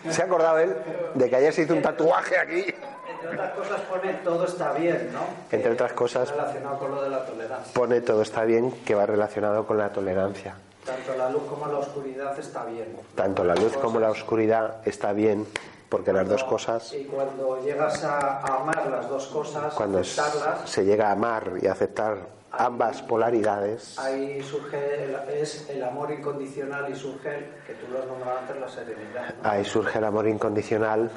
[0.10, 0.76] se ha acordado él
[1.14, 2.66] de que ayer se hizo un tatuaje aquí.
[3.12, 5.22] Entre otras cosas pone todo está bien, ¿no?
[5.52, 7.74] Entre otras cosas- Relacionado con lo de la tolerancia.
[7.74, 10.56] Pone todo está bien que va relacionado con la tolerancia.
[10.86, 12.96] Tanto la luz como la oscuridad está bien.
[13.16, 15.48] Tanto la luz como la oscuridad está bien
[15.90, 20.70] porque las dos cosas, Y cuando llegas a, a amar las dos cosas, cuando aceptarlas,
[20.70, 22.18] se llega a amar y aceptar
[22.52, 28.06] ambas polaridades, ahí surge el, es el amor incondicional y surge, que tú lo has
[28.08, 29.36] nombrado antes, la serenidad.
[29.42, 29.50] ¿no?
[29.50, 31.10] ahí surge el amor incondicional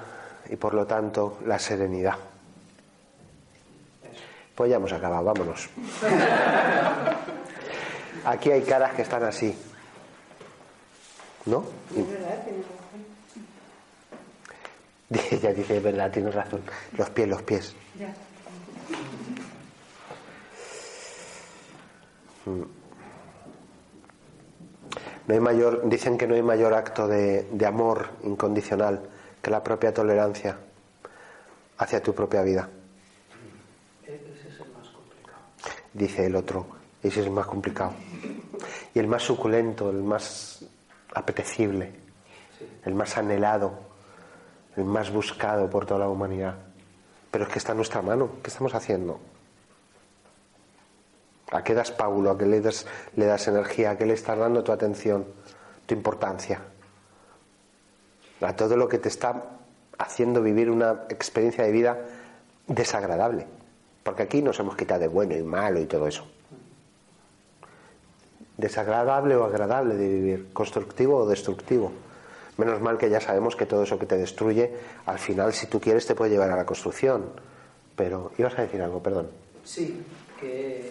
[0.48, 2.14] y por lo tanto la serenidad.
[4.04, 4.22] Eso.
[4.54, 5.68] Pues ya hemos acabado, vámonos.
[8.24, 9.56] Aquí hay caras que están así.
[11.46, 11.64] ¿No?
[11.94, 13.06] Y- Es verdad, tienes razón.
[15.32, 16.62] Ella dice, es verdad, tienes razón.
[16.96, 17.74] Los pies, los pies.
[17.98, 18.14] Ya.
[25.26, 29.02] No hay mayor, dicen que no hay mayor acto de, de amor incondicional
[29.42, 30.58] que la propia tolerancia
[31.76, 32.68] hacia tu propia vida.
[34.04, 35.38] Ese es el más complicado.
[35.92, 36.66] Dice el otro.
[37.02, 37.92] Ese es el más complicado.
[38.94, 40.64] Y el más suculento, el más
[41.14, 41.92] apetecible,
[42.84, 43.72] el más anhelado,
[44.76, 46.54] el más buscado por toda la humanidad.
[47.30, 48.30] Pero es que está en nuestra mano.
[48.42, 49.20] ¿Qué estamos haciendo?
[51.50, 52.30] ¿A qué das Paulo?
[52.30, 53.90] ¿A qué le das, le das energía?
[53.90, 55.26] ¿A qué le estás dando tu atención,
[55.86, 56.60] tu importancia?
[58.40, 59.44] A todo lo que te está
[59.98, 61.98] haciendo vivir una experiencia de vida
[62.66, 63.46] desagradable.
[64.02, 66.26] Porque aquí nos hemos quitado de bueno y malo y todo eso.
[68.58, 71.92] Desagradable o agradable de vivir, constructivo o destructivo.
[72.58, 74.74] Menos mal que ya sabemos que todo eso que te destruye,
[75.06, 77.30] al final, si tú quieres, te puede llevar a la construcción.
[77.94, 79.28] Pero, ibas a decir algo, perdón.
[79.64, 80.02] Sí,
[80.40, 80.90] que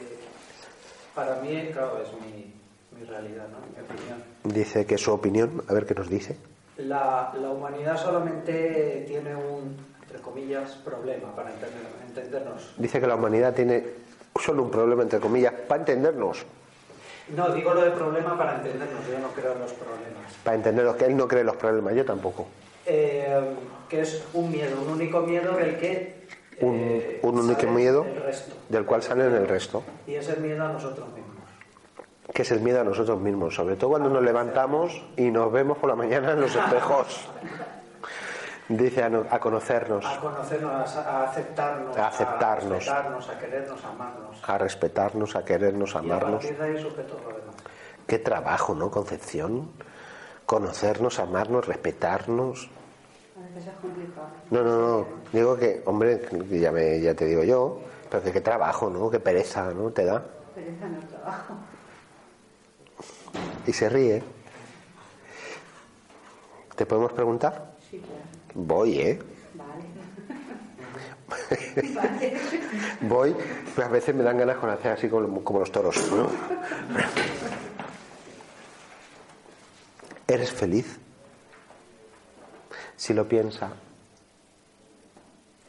[1.13, 2.53] para mí, claro, es mi,
[2.97, 3.57] mi realidad, ¿no?
[3.75, 4.23] mi opinión.
[4.45, 6.37] Dice que su opinión, a ver qué nos dice.
[6.77, 12.73] La, la humanidad solamente tiene un, entre comillas, problema para entender- entendernos.
[12.77, 13.83] Dice que la humanidad tiene
[14.39, 16.45] solo un problema, entre comillas, para entendernos.
[17.35, 20.33] No, digo lo de problema para entendernos, yo no creo en los problemas.
[20.43, 22.47] Para entendernos, que él no cree en los problemas, yo tampoco.
[22.85, 23.41] Eh,
[23.89, 26.25] que es un miedo, un único miedo del que...
[26.61, 28.55] Un, eh, un único miedo El resto.
[28.69, 29.83] del cual salen el resto.
[30.07, 31.35] Y es el miedo a nosotros mismos.
[32.33, 35.77] que es el miedo a nosotros mismos, sobre todo cuando nos levantamos y nos vemos
[35.77, 37.27] por la mañana en los espejos.
[38.69, 42.87] Dice a, no- a conocernos, A conocernos, a, a aceptarnos, A aceptarnos.
[42.89, 44.43] a respetarnos, a querernos, a amarnos.
[44.43, 46.43] a respetarnos, a querernos, a Y a amarnos.
[46.45, 47.55] partir de ahí todo lo demás.
[48.05, 49.69] Qué trabajo, ¿no, Concepción?
[50.45, 52.69] Conocernos, amarnos, respetarnos.
[53.37, 54.27] A veces es complicado.
[54.51, 55.07] No, no, no.
[55.31, 59.09] Digo que, hombre, que ya, me, ya te digo yo, pero que qué trabajo, ¿no?
[59.09, 59.91] Qué pereza, ¿no?
[59.91, 60.23] Te da.
[60.55, 61.53] Pereza no es trabajo.
[63.65, 64.23] Y se ríe.
[66.75, 67.71] ¿Te podemos preguntar?
[67.89, 68.36] Sí, claro.
[68.53, 69.19] Voy, ¿eh?
[69.53, 69.97] Vale.
[73.01, 73.35] Voy,
[73.75, 76.29] pues a veces me dan ganas con hacer así como, como los toros, ¿no?
[80.27, 80.99] ¿Eres feliz?
[82.95, 83.71] Si lo piensa,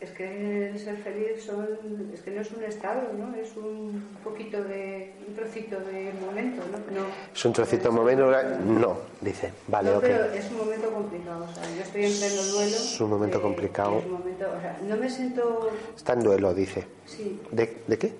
[0.01, 1.67] Es que el ser feliz son,
[2.15, 3.35] es que no es un estado, ¿no?
[3.35, 6.79] Es un poquito de, un trocito de momento, ¿no?
[7.01, 8.31] no es un trocito de momento.
[8.65, 10.03] No, dice, vale, no, ok.
[10.05, 12.77] pero es un momento complicado, o sea, yo estoy en pleno duelo.
[12.77, 13.99] Es un momento de- complicado.
[13.99, 16.85] es un momento, o sea, no me siento, Está en duelo, dice.
[17.05, 18.13] sí, ¿De, de qué?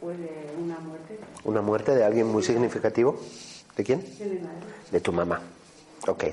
[0.00, 0.30] pues de
[0.62, 3.18] una muerte ¿Una muerte de alguien muy significativo?
[3.76, 4.00] ¿De quién?
[4.18, 4.60] de mi madre.
[4.92, 5.40] De tu mamá.
[6.06, 6.24] Ok.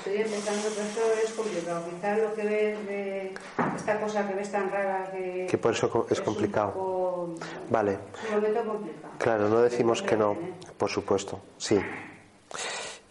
[0.00, 1.84] Estoy empezando, pero esto es complicado.
[1.90, 3.34] Quizás lo que ves de
[3.76, 5.46] esta cosa que ves tan rara que...
[5.50, 6.72] Que por eso es complicado.
[6.72, 7.34] poco-
[7.68, 7.92] Vale.
[8.24, 9.12] Es un momento complicado.
[9.18, 10.36] Claro, no decimos que no,
[10.78, 11.78] por supuesto, sí.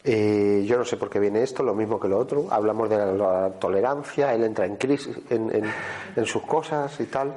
[0.03, 2.47] Eh, yo no sé por qué viene esto, lo mismo que lo otro.
[2.49, 5.71] Hablamos de la, la tolerancia, él entra en crisis, en, en-
[6.15, 7.33] en sus cosas y tal.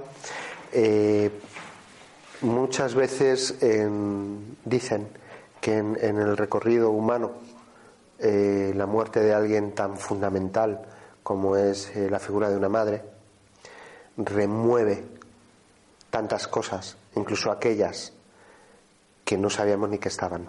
[0.72, 1.30] Eh,
[2.40, 5.08] muchas veces en- dicen
[5.60, 7.32] que en, en el recorrido humano
[8.22, 10.80] eh, la muerte de alguien tan fundamental
[11.22, 13.02] como es eh, la figura de una madre
[14.16, 15.02] remueve
[16.10, 18.12] tantas cosas, incluso aquellas
[19.24, 20.46] que no sabíamos ni que estaban.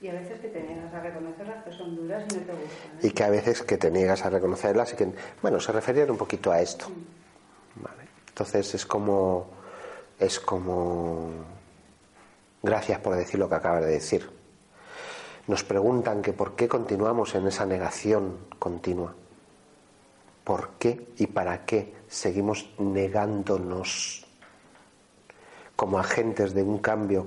[0.00, 2.90] Y a veces que te niegas a reconocerlas que son duras y no te gustan.
[2.92, 3.00] ¿eh?
[3.02, 6.18] Y que a veces que te niegas a reconocerlas y que, bueno, se referían un
[6.18, 6.86] poquito a esto.
[7.76, 8.08] Vale.
[8.28, 9.48] Entonces es como,
[10.18, 11.30] es como,
[12.62, 14.35] gracias por decir lo que acabas de decir.
[15.46, 19.14] Nos preguntan que por qué continuamos en esa negación continua.
[20.42, 24.26] ¿Por qué y para qué seguimos negándonos
[25.76, 27.26] como agentes de un cambio,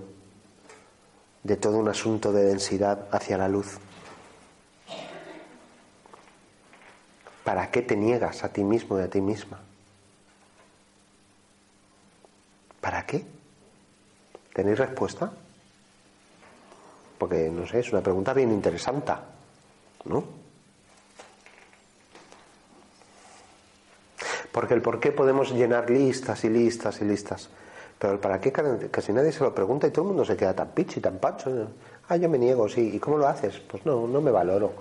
[1.44, 3.80] de todo un asunto de densidad hacia la luz?
[7.46, 9.60] ¿Para qué te niegas a ti mismo y a ti misma?
[12.82, 13.26] ¿Para qué?
[14.54, 15.32] ¿Tenéis respuesta?
[17.20, 19.12] Porque, no sé, es una pregunta bien interesante,
[20.06, 20.24] ¿no?
[24.52, 27.50] Porque el por qué podemos llenar listas y listas y listas.
[28.00, 30.56] Pero el para qué casi nadie se lo pregunta y todo el mundo se queda
[30.56, 31.68] tan pichi, tan pacho.
[32.08, 32.96] Ah, yo me niego, sí.
[32.96, 33.60] ¿Y cómo lo haces?
[33.60, 34.72] Pues no, no me valoro.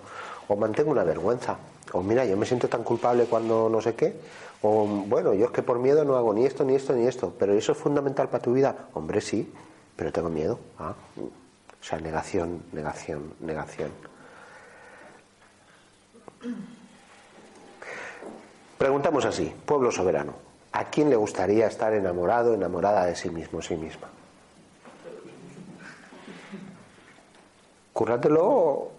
[0.47, 1.59] O mantengo una vergüenza.
[1.93, 4.15] O mira, yo me siento tan culpable cuando no sé qué.
[4.63, 7.35] O bueno, yo es que por miedo no hago ni esto, ni esto, ni esto.
[7.39, 8.89] Pero eso es fundamental para tu vida.
[8.95, 9.53] Hombre, sí,
[9.97, 10.59] pero tengo miedo.
[10.79, 10.95] Ah.
[11.81, 13.91] O sea, negación, negación, negación.
[18.77, 20.35] Preguntamos así, pueblo soberano,
[20.73, 24.09] ¿a quién le gustaría estar enamorado, enamorada de sí mismo, sí misma?
[27.93, 28.93] Currátelo.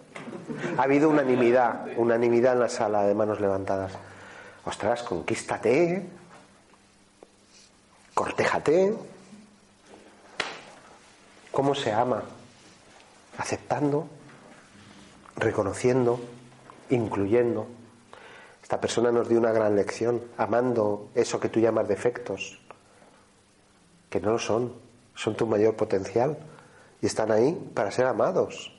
[0.76, 3.92] Ha habido unanimidad, unanimidad en la sala de manos levantadas.
[4.64, 6.06] Ostras, conquístate,
[8.14, 8.94] cortéjate.
[11.50, 12.22] ¿Cómo se ama?
[13.40, 14.06] Aceptando,
[15.36, 16.20] reconociendo,
[16.90, 17.66] incluyendo.
[18.62, 22.60] Esta persona nos dio una gran lección, amando eso que tú llamas defectos,
[24.10, 24.74] que no lo son,
[25.14, 26.36] son tu mayor potencial
[27.00, 28.78] y están ahí para ser amados,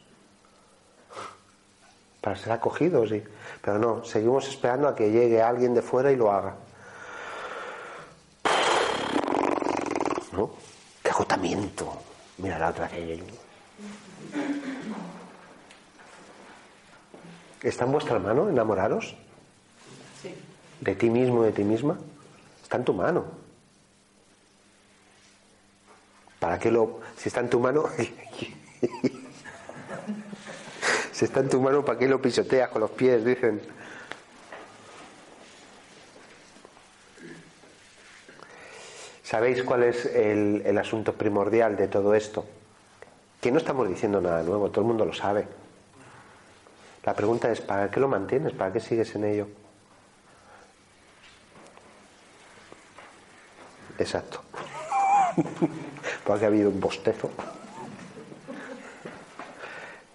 [2.22, 3.12] para ser acogidos.
[3.14, 3.24] Y...
[3.64, 6.56] Pero no, seguimos esperando a que llegue alguien de fuera y lo haga.
[10.34, 10.52] ¿No?
[11.02, 11.98] ¡Qué agotamiento!
[12.38, 13.24] Mira la otra que
[17.64, 19.16] ¿Está en vuestra mano enamoraros?
[20.22, 20.36] Sí.
[20.80, 21.98] ¿De ti mismo, de ti misma?
[22.64, 23.26] Está en tu mano.
[26.40, 27.02] ¿Para qué lo.?
[27.16, 27.86] Si está en tu mano.
[31.12, 33.24] si está en tu mano, ¿para qué lo pisoteas con los pies?
[33.24, 33.62] Dicen.
[39.22, 42.44] ¿Sabéis cuál es el, el asunto primordial de todo esto?
[43.40, 45.61] Que no estamos diciendo nada nuevo, todo el mundo lo sabe.
[47.04, 48.54] La pregunta es, ¿para qué lo mantienes?
[48.54, 49.48] ¿Para qué sigues en ello?
[53.98, 54.42] Exacto.
[56.26, 57.30] Porque ha habido un bostezo.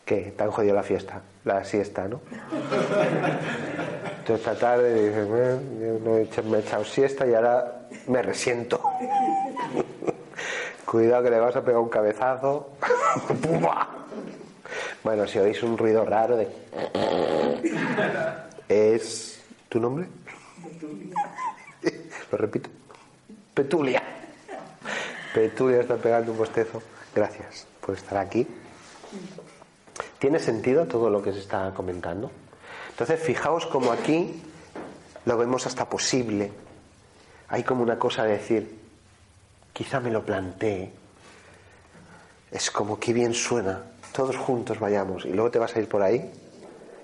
[0.05, 0.33] ¿Qué?
[0.37, 1.21] ¿Te han jodido la fiesta?
[1.45, 2.21] La siesta, ¿no?
[4.19, 8.81] Entonces esta tarde dices, "Eh, me he echado siesta y ahora me resiento.
[10.87, 12.71] Cuidado que le vas a pegar un cabezazo.
[13.43, 13.89] ¡Pumba!
[15.07, 16.49] Bueno, si oís un ruido raro de...
[18.69, 19.41] Es...
[19.69, 20.09] ¿Tu nombre?
[22.33, 22.69] Lo repito.
[23.55, 24.03] Petulia.
[25.33, 26.83] Petulia está pegando un bostezo.
[27.15, 28.49] Gracias por estar aquí.
[30.19, 32.33] ¿Tiene sentido todo lo que se está comentando?
[32.91, 34.43] Entonces, fijaos como aquí
[35.25, 36.51] lo vemos hasta posible.
[37.47, 38.77] Hay como una cosa de decir,
[39.73, 40.91] quizá me lo planteé.
[42.51, 43.85] Es como que bien suena.
[44.17, 46.31] Todos juntos vayamos y luego te vas a ir por ahí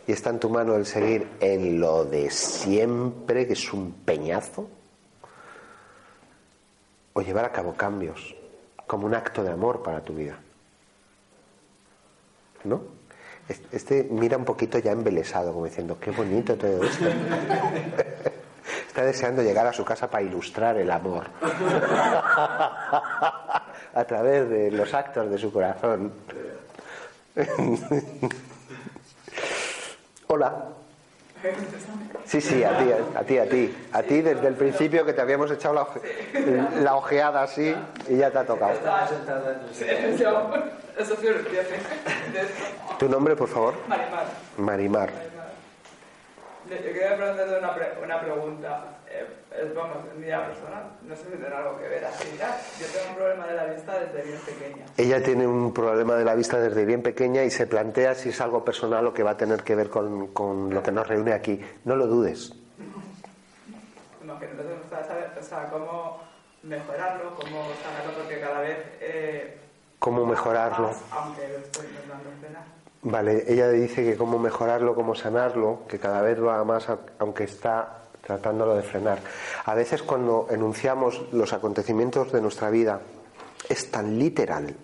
[0.06, 4.66] y está en tu mano el seguir en lo de siempre, que es un peñazo,
[7.12, 8.34] o llevar a cabo cambios
[8.86, 10.38] como un acto de amor para tu vida.
[12.64, 12.80] ¿No?
[13.48, 17.04] Es- Este mira un poquito ya embelesado, como diciendo, qué bonito todo esto.
[18.88, 21.26] Está deseando llegar a su casa para ilustrar el amor
[23.94, 26.12] a través de los actos de su corazón.
[30.28, 30.68] Hola.
[32.24, 32.84] Sí, sí, a ti,
[33.16, 33.74] a ti, a ti.
[33.92, 36.00] A ti desde el principio que te habíamos echado la, oje-
[36.82, 37.74] la ojeada así
[38.08, 38.72] y ya te ha tocado.
[42.98, 43.74] ¿Tu nombre, por favor?
[43.88, 44.26] Marimar.
[44.56, 45.31] Marimar.
[46.78, 48.84] Yo quería preguntarte una, pre- una pregunta.
[49.08, 49.26] Eh,
[49.62, 50.84] es, vamos, mía personal.
[51.02, 52.36] No sé si tiene algo que ver así.
[52.38, 52.58] ya.
[52.80, 54.84] Yo tengo un problema de la vista desde bien pequeña.
[54.96, 58.40] Ella tiene un problema de la vista desde bien pequeña y se plantea si es
[58.40, 61.32] algo personal o que va a tener que ver con, con lo que nos reúne
[61.32, 61.60] aquí.
[61.84, 62.52] No lo dudes.
[64.22, 66.20] Imagino, entonces me gustaría saber o sea, cómo
[66.62, 69.58] mejorarlo, cómo sanarlo, porque cada vez eh,
[69.98, 70.88] ¿Cómo mejorarlo?
[70.88, 72.62] Más, aunque lo estoy intentando frenar.
[73.04, 76.86] Vale, ella dice que cómo mejorarlo, cómo sanarlo, que cada vez haga más,
[77.18, 79.18] aunque está tratándolo de frenar.
[79.64, 83.00] A veces cuando enunciamos los acontecimientos de nuestra vida,
[83.68, 84.76] es tan literal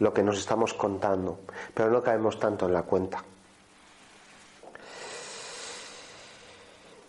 [0.00, 1.40] lo que nos estamos contando,
[1.72, 3.24] pero no caemos tanto en la cuenta.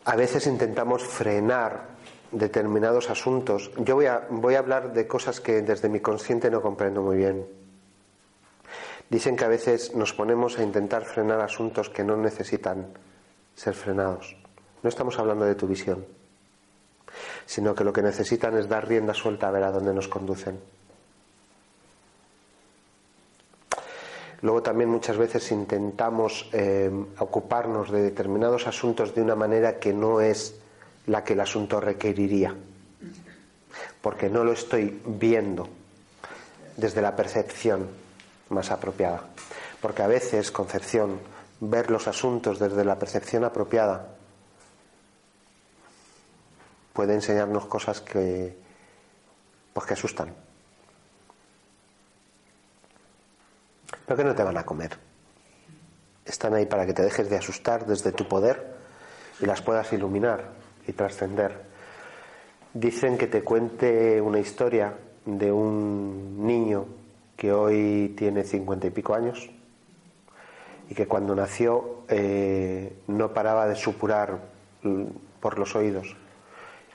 [0.06, 1.88] A veces intentamos frenar
[2.32, 3.70] determinados asuntos.
[3.78, 7.18] Yo voy a, voy a hablar de cosas que desde mi consciente no comprendo muy
[7.18, 7.61] bien.
[9.12, 12.88] Dicen que a veces nos ponemos a intentar frenar asuntos que no necesitan
[13.54, 14.38] ser frenados.
[14.82, 16.06] No estamos hablando de tu visión,
[17.46, 20.62] sino que lo que necesitan es dar rienda suelta a ver a dónde nos conducen.
[24.44, 26.90] Luego también muchas veces intentamos eh,
[27.20, 30.56] ocuparnos de determinados asuntos de una manera que no es
[31.08, 32.56] la que el asunto requeriría,
[34.02, 35.68] porque no lo estoy viendo
[36.78, 38.01] desde la percepción
[38.52, 39.24] más apropiada.
[39.82, 41.20] Porque a veces, concepción,
[41.60, 44.16] ver los asuntos desde la percepción apropiada
[46.94, 48.58] puede enseñarnos cosas que,
[49.74, 50.36] pues que asustan.
[54.12, 54.98] pero que no te van a comer.
[56.26, 58.76] Están ahí para que te dejes de asustar desde tu poder
[59.40, 60.50] y las puedas iluminar
[60.86, 61.62] y trascender.
[62.74, 64.94] Dicen que te cuente una historia
[65.26, 66.86] de un niño
[67.42, 69.50] que hoy tiene cincuenta y pico años
[70.92, 74.38] y que cuando nació eh, no paraba de supurar
[75.40, 76.16] por los oídos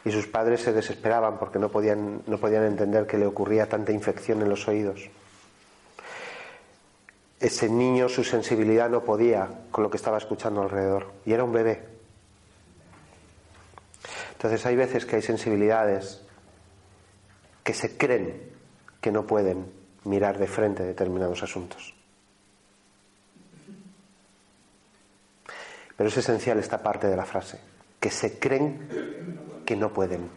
[0.04, 3.90] y sus padres se desesperaban porque no podían, no podían entender que le ocurría tanta
[3.90, 5.10] infección en los oídos
[7.40, 11.12] ese niño, su sensibilidad no podía con lo que estaba escuchando alrededor.
[11.26, 11.82] Y era un bebé.
[14.32, 16.22] Entonces hay veces que hay sensibilidades
[17.64, 18.40] que se creen
[19.00, 21.94] que no pueden mirar de frente determinados asuntos.
[25.96, 27.58] Pero es esencial esta parte de la frase,
[27.98, 28.86] que se creen
[29.64, 30.30] que no pueden.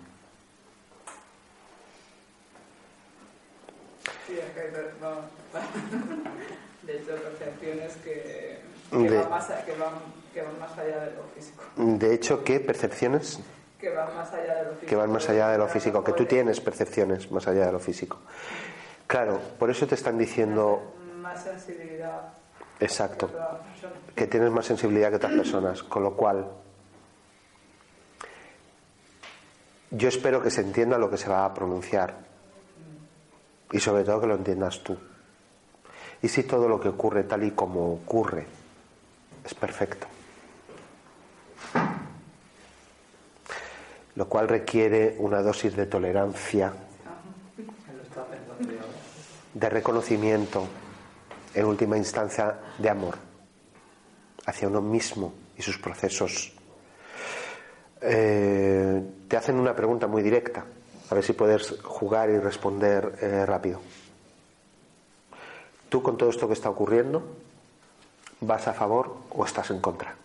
[4.26, 4.62] Sí, es que,
[6.88, 9.94] de hecho, percepciones que, que, van más, que, van,
[10.34, 11.64] que, van, más, allá de lo físico.
[11.76, 13.40] De hecho, ¿qué percepciones?
[13.80, 14.88] Que van más allá de lo físico.
[14.88, 17.80] Que van más allá de lo físico, que tú tienes percepciones más allá de lo
[17.80, 18.20] físico.
[19.10, 20.94] Claro, por eso te están diciendo...
[21.16, 22.32] Más sensibilidad.
[22.80, 23.28] Exacto.
[24.16, 26.48] Que tienes más sensibilidad que otras personas, con lo cual
[29.90, 32.18] yo espero que se entienda lo que se va a pronunciar
[33.72, 34.96] y sobre todo que lo entiendas tú.
[36.22, 38.46] Y si todo lo que ocurre tal y como ocurre
[39.44, 40.06] es perfecto.
[44.14, 46.74] Lo cual requiere una dosis de tolerancia,
[49.54, 50.68] de reconocimiento,
[51.54, 53.16] en última instancia de amor
[54.46, 56.54] hacia uno mismo y sus procesos.
[58.02, 60.66] Eh, te hacen una pregunta muy directa,
[61.10, 63.82] a ver si puedes jugar y responder eh, rápido.
[65.90, 67.24] ¿Tú con todo esto que está ocurriendo
[68.42, 70.16] vas a favor o estás en contra?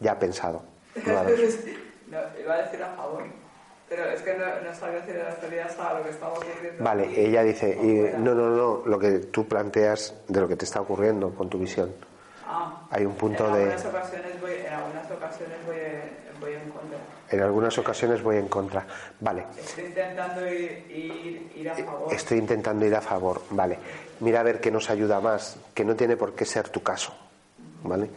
[0.00, 0.62] Ya pensado.
[2.06, 3.24] No, iba a decir a favor.
[3.88, 6.82] Pero es que no, no sabía si la realidad estaba lo que estaba ocurriendo.
[6.84, 10.64] Vale, ella dice, y, no, no, no, lo que tú planteas de lo que te
[10.64, 11.92] está ocurriendo con tu visión.
[12.48, 13.60] Ah, Hay un punto en de...
[13.72, 15.76] Algunas ocasiones voy, en algunas ocasiones voy,
[16.40, 16.98] voy en contra.
[17.30, 18.86] En algunas ocasiones voy en contra.
[19.20, 19.46] Vale.
[19.58, 22.14] Estoy intentando ir, ir, ir a favor.
[22.14, 23.42] Estoy intentando ir a favor.
[23.50, 23.78] Vale.
[24.20, 27.12] Mira a ver qué nos ayuda más, que no tiene por qué ser tu caso.
[27.82, 28.08] ¿Vale?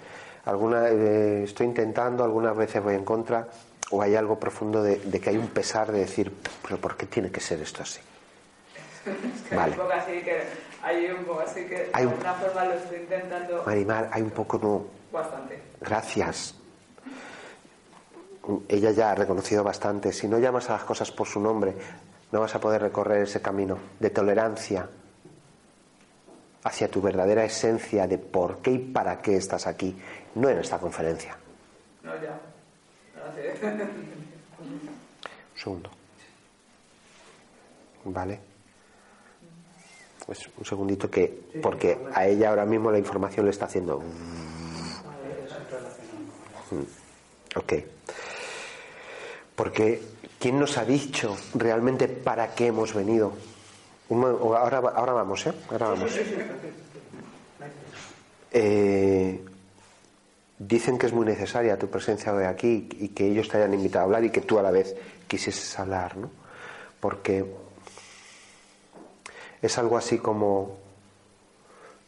[0.45, 3.47] Alguna, eh, estoy intentando, algunas veces voy en contra,
[3.91, 6.31] o hay algo profundo de, de, que hay un pesar de decir,
[6.63, 7.99] pero ¿por qué tiene que ser esto así?
[9.05, 9.73] es que vale.
[9.73, 10.43] Hay un poco así que,
[10.81, 13.63] hay un poco así que hay de alguna forma lo estoy intentando.
[13.65, 14.85] Marimar, hay un poco no.
[15.11, 15.61] Bastante.
[15.81, 16.55] Gracias.
[18.67, 20.11] Ella ya ha reconocido bastante.
[20.11, 21.75] Si no llamas a las cosas por su nombre,
[22.31, 24.87] no vas a poder recorrer ese camino de tolerancia
[26.63, 29.95] hacia tu verdadera esencia de por qué y para qué estás aquí,
[30.35, 31.37] no en esta conferencia.
[32.03, 32.39] No, ya.
[34.59, 34.79] Un
[35.55, 35.89] segundo.
[38.05, 38.39] Vale.
[40.25, 44.01] Pues un segundito que, porque a ella ahora mismo la información le está haciendo.
[47.55, 47.73] Ok.
[49.55, 50.01] Porque
[50.39, 53.33] ¿quién nos ha dicho realmente para qué hemos venido?
[54.09, 55.53] Ahora, ahora vamos, ¿eh?
[55.69, 56.11] Ahora vamos.
[58.51, 59.43] Eh,
[60.59, 64.01] dicen que es muy necesaria tu presencia hoy aquí y que ellos te hayan invitado
[64.01, 64.95] a hablar y que tú a la vez
[65.27, 66.29] quisieses hablar, ¿no?
[66.99, 67.45] Porque
[69.61, 70.77] Es algo así como,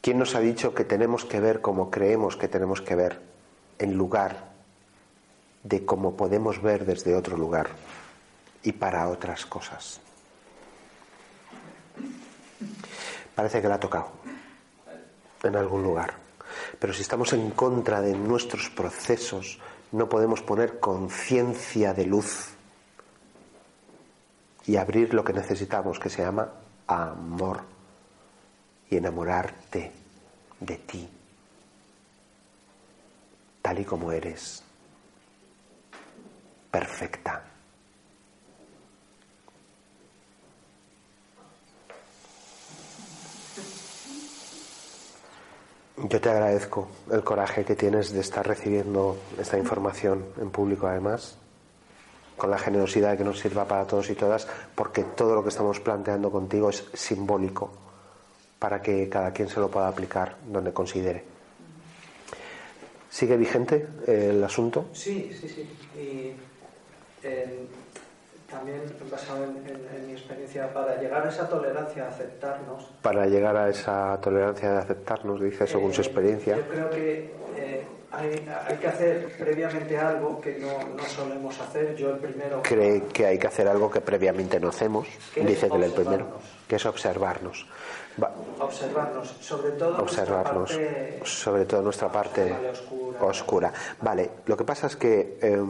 [0.01, 3.19] ¿quién nos ha dicho que tenemos que ver como creemos que tenemos que ver,
[3.77, 4.51] en lugar
[5.63, 7.67] de cómo podemos ver desde otro lugar
[8.63, 9.99] y para otras cosas?
[13.35, 14.11] Parece que la ha tocado
[15.43, 16.30] en algún lugar.
[16.79, 19.59] Pero si estamos en contra de nuestros procesos,
[19.91, 22.49] no podemos poner conciencia de luz
[24.65, 26.49] y abrir lo que necesitamos, que se llama
[26.87, 27.61] amor
[28.89, 29.91] y enamorarte
[30.59, 31.09] de ti,
[33.61, 34.63] tal y como eres,
[36.69, 37.50] perfecta.
[46.09, 51.37] Yo te agradezco el coraje que tienes de estar recibiendo esta información en público además,
[52.37, 55.79] con la generosidad que nos sirva para todos y todas, porque todo lo que estamos
[55.79, 57.71] planteando contigo es simbólico
[58.57, 61.23] para que cada quien se lo pueda aplicar donde considere.
[63.09, 64.85] ¿Sigue vigente el asunto?
[64.93, 65.67] Sí, sí, sí.
[67.23, 67.67] Eh,
[68.51, 72.83] también basado en, en, en, mi experiencia, para llegar a esa tolerancia, a aceptarnos.
[73.01, 76.57] Para llegar a esa tolerancia de aceptarnos, dice según eh, su experiencia.
[76.57, 81.95] Yo creo que eh, hay, hay, que hacer previamente algo que no, no, solemos hacer.
[81.95, 82.61] Yo el primero.
[82.61, 86.27] Cree que hay que hacer algo que previamente no hacemos, dice que el primero,
[86.67, 87.65] que es observarnos.
[88.21, 88.29] Va.
[88.59, 93.19] Observarnos, sobre todo observarnos, nuestra parte, sobre todo nuestra parte oscura.
[93.21, 93.73] oscura.
[94.01, 95.63] Vale, lo que pasa es que eh,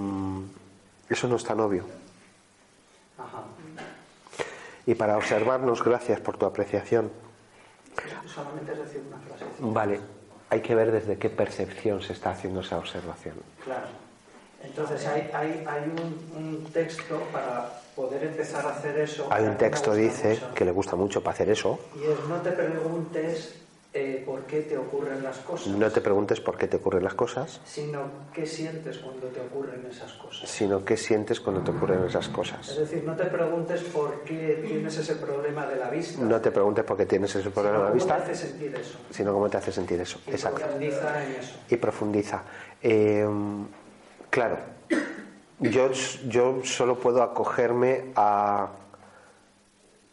[1.07, 2.00] eso no es tan obvio.
[4.85, 7.11] Y para observarnos, gracias por tu apreciación.
[8.25, 9.45] Solamente es decir una frase.
[9.59, 9.99] Vale,
[10.49, 13.35] hay que ver desde qué percepción se está haciendo esa observación.
[13.63, 13.87] Claro.
[14.63, 19.27] Entonces hay, hay, hay un, un, texto para poder empezar a hacer eso.
[19.31, 20.53] Hay un texto, dice, mucho.
[20.53, 21.79] que le gusta mucho para hacer eso.
[21.95, 23.60] Y es no te preguntes
[23.93, 25.67] eh, por qué te ocurren las cosas.
[25.67, 27.59] No te preguntes por qué te ocurren las cosas.
[27.65, 30.49] Sino qué sientes cuando te ocurren esas cosas.
[30.49, 32.77] Sino qué sientes cuando te ocurren esas Es cosas.
[32.77, 36.21] decir, no te preguntes por qué tienes ese problema de la vista.
[36.23, 38.75] No te preguntes por qué tienes ese problema de la ¿Cómo vista, te hace sentir
[38.75, 38.97] eso?
[39.09, 40.19] sino cómo te hace sentir eso.
[40.27, 40.59] Y Exacto.
[40.61, 41.53] profundiza en eso.
[41.69, 42.43] Y profundiza.
[42.81, 43.27] Eh,
[44.29, 44.57] claro,
[45.59, 45.91] yo,
[46.27, 48.69] yo solo puedo acogerme a,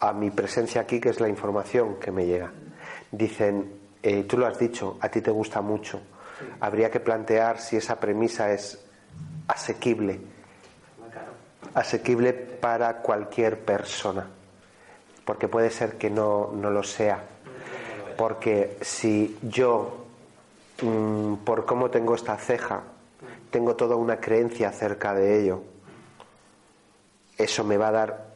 [0.00, 2.50] a mi presencia aquí, que es la información que me llega.
[3.10, 6.00] Dicen, eh, tú lo has dicho, a ti te gusta mucho.
[6.60, 8.78] Habría que plantear si esa premisa es
[9.48, 10.20] asequible,
[11.74, 14.28] asequible para cualquier persona,
[15.24, 17.22] porque puede ser que no, no lo sea.
[18.16, 20.06] Porque si yo,
[20.82, 22.82] mm, por cómo tengo esta ceja,
[23.50, 25.62] tengo toda una creencia acerca de ello,
[27.36, 28.26] eso me va a dar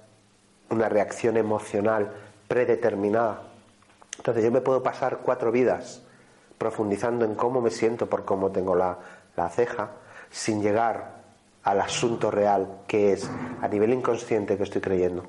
[0.70, 2.12] una reacción emocional
[2.48, 3.51] predeterminada.
[4.18, 6.02] Entonces yo me puedo pasar cuatro vidas
[6.58, 8.98] profundizando en cómo me siento por cómo tengo la,
[9.36, 9.90] la ceja,
[10.30, 11.22] sin llegar
[11.64, 13.28] al asunto real, que es
[13.60, 15.24] a nivel inconsciente que estoy creyendo.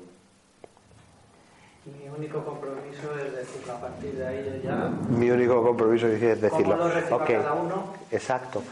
[1.86, 4.90] Mi único compromiso es decirlo a partir de ahí yo ya.
[5.10, 6.76] Mi único compromiso es decirlo.
[6.76, 7.84] ¿Cómo lo reciba Ok, cada uno?
[8.10, 8.62] Exacto.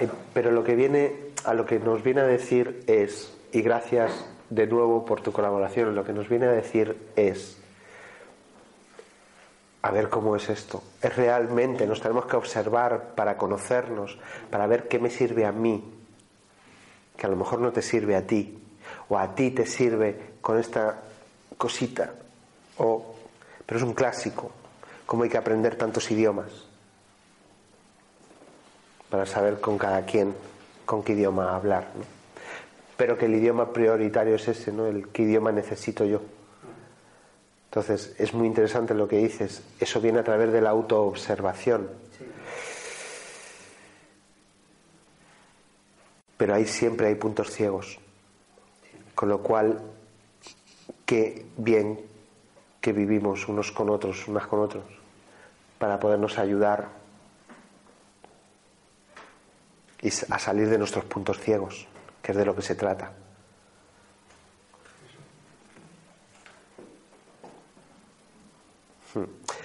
[0.00, 1.14] Eh, pero lo que viene,
[1.44, 5.94] a lo que nos viene a decir es, y gracias de nuevo por tu colaboración,
[5.94, 7.61] lo que nos viene a decir es,
[9.82, 10.82] a ver cómo es esto.
[11.00, 14.18] Es realmente, nos tenemos que observar para conocernos,
[14.50, 15.82] para ver qué me sirve a mí,
[17.16, 18.58] que a lo mejor no te sirve a ti,
[19.08, 21.00] o a ti te sirve con esta
[21.58, 22.14] cosita,
[22.78, 23.14] o,
[23.66, 24.52] pero es un clásico,
[25.04, 26.48] como hay que aprender tantos idiomas
[29.10, 30.34] para saber con cada quien
[30.86, 31.88] con qué idioma hablar.
[31.94, 32.04] ¿no?
[32.96, 34.86] Pero que el idioma prioritario es ese, ¿no?
[34.86, 36.22] El qué idioma necesito yo.
[37.72, 39.62] Entonces, es muy interesante lo que dices.
[39.80, 41.88] Eso viene a través de la autoobservación.
[46.36, 47.98] Pero ahí siempre hay puntos ciegos.
[49.14, 49.80] Con lo cual,
[51.06, 51.98] qué bien
[52.78, 54.84] que vivimos unos con otros, unas con otros,
[55.78, 56.88] para podernos ayudar
[60.02, 61.88] y a salir de nuestros puntos ciegos,
[62.20, 63.21] que es de lo que se trata.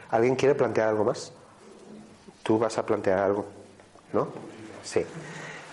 [0.10, 1.32] ¿Alguien quiere plantear algo más?
[2.44, 3.46] Tú vas a plantear algo,
[4.14, 4.28] ¿no?
[4.84, 5.06] Sí.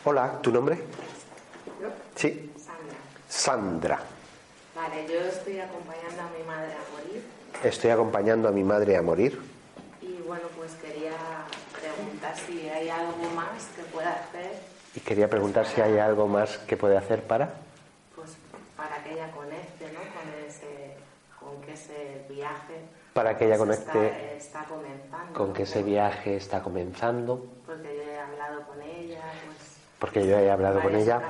[0.05, 0.77] Hola, ¿tu nombre?
[1.81, 1.89] ¿Yo?
[2.16, 2.53] Sí.
[2.57, 2.97] Sandra.
[3.29, 4.01] Sandra.
[4.75, 7.25] Vale, yo estoy acompañando a mi madre a morir
[7.62, 9.41] Estoy acompañando a mi madre a morir
[10.03, 11.12] y bueno, pues quería
[11.81, 14.59] preguntar si hay algo más que pueda hacer
[14.95, 17.55] y quería preguntar si hay algo más que puede hacer para.
[18.14, 18.31] pues
[18.77, 20.01] para que ella conecte, ¿no?
[20.01, 20.97] Con ese
[21.41, 22.83] con que ese viaje
[23.15, 25.33] Para que ella pues, conecte está, está comenzando.
[25.33, 30.37] con que ese viaje está comenzando, Porque yo he hablado con ella, pues porque yo
[30.39, 31.23] he hablado con ella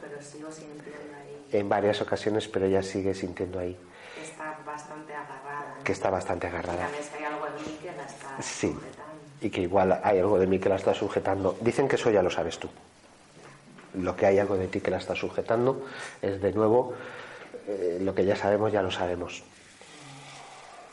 [0.00, 3.76] pero sigo sintiendo ahí en varias ocasiones, pero ella sigue sintiendo ahí
[4.14, 5.74] que está bastante agarrada.
[5.78, 5.82] ¿no?
[5.84, 6.84] que está bastante Y agarrada.
[6.86, 9.12] a veces hay algo en mí que la está Sí, sujetando.
[9.40, 11.56] y que igual hay algo de mí que la está sujetando.
[11.60, 12.68] Dicen que eso ya lo sabes tú.
[13.94, 15.84] Lo que hay algo de ti que la está sujetando
[16.22, 16.92] es de nuevo
[17.66, 19.42] eh, lo que ya sabemos, ya lo sabemos.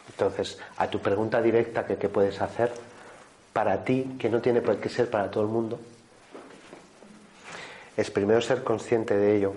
[0.10, 2.72] Entonces, a tu pregunta directa que qué puedes hacer
[3.54, 5.80] para ti, que no tiene por qué ser para todo el mundo,
[7.96, 9.54] es primero ser consciente de ello,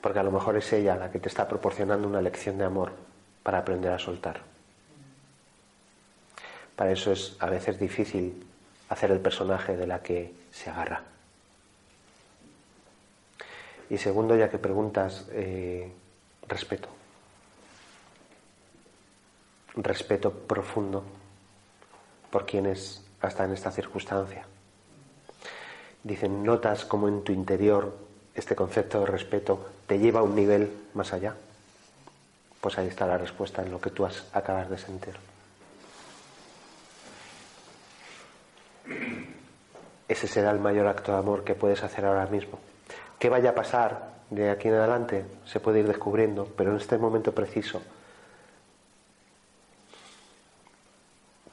[0.00, 2.92] porque a lo mejor es ella la que te está proporcionando una lección de amor
[3.42, 4.40] para aprender a soltar.
[6.76, 8.46] Para eso es a veces difícil
[8.88, 11.02] hacer el personaje de la que se agarra.
[13.90, 15.90] Y segundo, ya que preguntas, eh,
[16.46, 16.97] respeto.
[19.80, 21.04] Respeto profundo
[22.32, 24.44] por quienes hasta en esta circunstancia.
[26.02, 27.96] Dicen, notas como en tu interior
[28.34, 31.36] este concepto de respeto te lleva a un nivel más allá.
[32.60, 35.14] Pues ahí está la respuesta en lo que tú has, acabas de sentir.
[40.08, 42.58] Ese será el mayor acto de amor que puedes hacer ahora mismo.
[43.16, 45.24] ¿Qué vaya a pasar de aquí en adelante?
[45.44, 47.80] Se puede ir descubriendo, pero en este momento preciso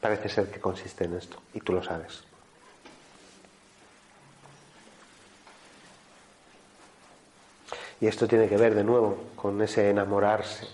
[0.05, 2.23] parece ser que consiste en esto, y tú lo sabes.
[7.99, 10.67] Y esto tiene que ver de nuevo con ese enamorarse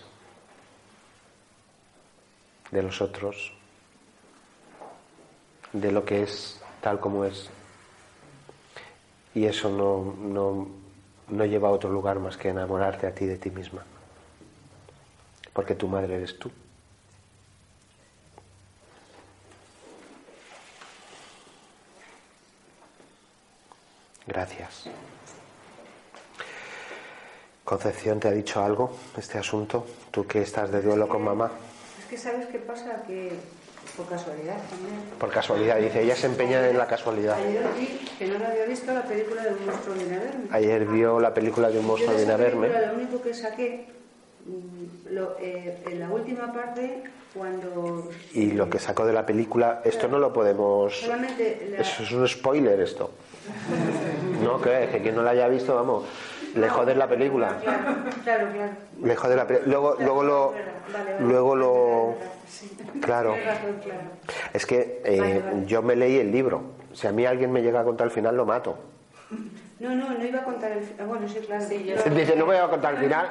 [2.71, 3.53] de los otros,
[5.71, 7.49] de lo que es tal como es.
[9.33, 10.67] Y eso no, no,
[11.29, 13.85] no lleva a otro lugar más que enamorarte a ti de ti misma.
[15.53, 16.51] Porque tu madre eres tú.
[24.41, 24.85] Gracias.
[27.65, 29.85] Concepción, ¿te ha dicho algo este asunto?
[30.09, 31.51] Tú que estás de duelo con mamá.
[31.99, 33.33] Es que sabes qué pasa, que
[33.97, 34.95] por casualidad también.
[35.19, 37.35] Por casualidad, dice, ella se empeña en la casualidad.
[37.37, 40.47] Ayer vi que no la había visto la película de un monstruo viene a verme.
[40.51, 42.69] Ayer vio la película de un monstruo viene a verme.
[42.69, 43.85] Lo único que saqué,
[44.45, 47.03] mm, lo- eh, en la última parte,
[47.33, 48.09] cuando...
[48.33, 50.97] Y lo que sacó de la película, esto no lo podemos...
[51.01, 51.77] Solamente la...
[51.81, 53.11] Eso es un spoiler esto.
[54.43, 56.05] No, que, que quien no la haya visto, vamos,
[56.55, 57.57] le jodes la película.
[57.61, 58.71] Claro, claro, claro.
[59.03, 59.71] Le jodes la película.
[59.71, 60.53] Luego, luego lo...
[61.19, 62.15] Luego lo...
[63.01, 63.35] Claro.
[64.53, 66.63] Es que eh, yo me leí el libro.
[66.93, 68.77] Si a mí alguien me llega a contar el final, lo mato.
[69.81, 70.83] No, no, no iba a contar el...
[70.99, 71.65] ah, Bueno, sí, claro.
[71.67, 73.27] Sí, yo- Dice, no voy a contar el final.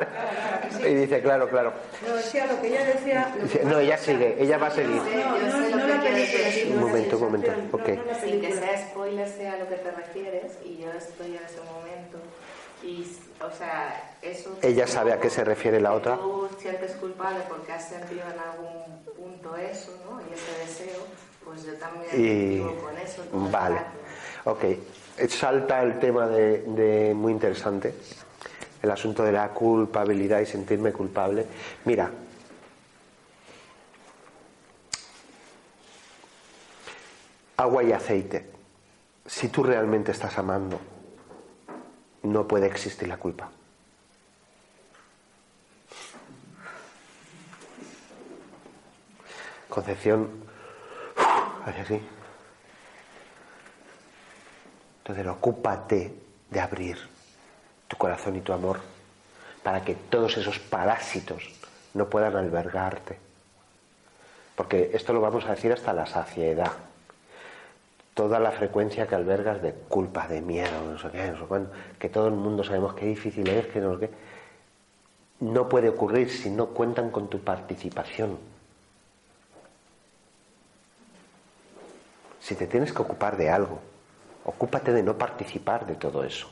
[0.85, 1.73] Y dice, claro, claro.
[2.07, 3.35] No, decía lo que ella decía...
[3.53, 5.01] que no, ella sigue, ella va a seguir.
[5.01, 7.89] No, no, no, la película, Un momento, un momento, ok.
[7.89, 11.37] no, no la Sin que sea spoiler, sea lo que te refieres, y yo estoy
[11.37, 12.19] en ese momento.
[12.83, 13.07] Y,
[13.45, 14.59] o sea, eso.
[14.63, 16.17] Ella sabe a qué se refiere la otra.
[16.17, 20.21] Tú sientes culpable porque has sentido en algún punto eso, ¿no?
[20.23, 21.03] Y ese deseo,
[21.45, 23.23] pues yo también Y vivo con eso.
[23.33, 23.81] vale,
[24.45, 24.65] ok.
[25.29, 27.95] Salta el tema de, muy interesante,
[28.83, 31.47] el asunto de la culpabilidad y sentirme culpable.
[31.85, 32.11] Mira,
[37.57, 38.51] agua y aceite.
[39.27, 40.81] Si tú realmente estás amando,
[42.23, 43.51] no puede existir la culpa.
[49.69, 50.29] Concepción,
[51.65, 52.01] así.
[55.11, 56.15] Entonces, ocúpate
[56.51, 56.97] de abrir
[57.89, 58.79] tu corazón y tu amor
[59.65, 61.51] para que todos esos parásitos
[61.95, 63.19] no puedan albergarte.
[64.55, 66.71] Porque esto lo vamos a decir hasta la saciedad.
[68.15, 71.73] Toda la frecuencia que albergas de culpa, de miedo, no sé qué, no sé cuándo,
[71.99, 74.15] que todo el mundo sabemos qué difícil es, que no sé qué,
[75.41, 78.39] no puede ocurrir si no cuentan con tu participación.
[82.39, 83.81] Si te tienes que ocupar de algo,
[84.45, 86.51] ocúpate de no participar de todo eso.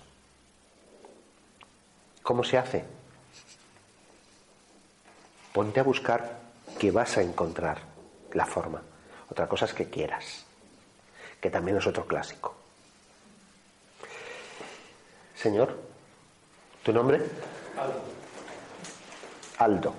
[2.23, 2.85] ¿Cómo se hace?
[5.53, 6.39] Ponte a buscar
[6.79, 7.79] que vas a encontrar
[8.33, 8.83] la forma.
[9.31, 10.45] Otra cosa es que quieras,
[11.41, 12.55] que también es otro clásico.
[15.35, 15.77] Señor,
[16.83, 17.23] ¿tu nombre?
[17.77, 18.03] Algo.
[19.59, 19.95] Aldo.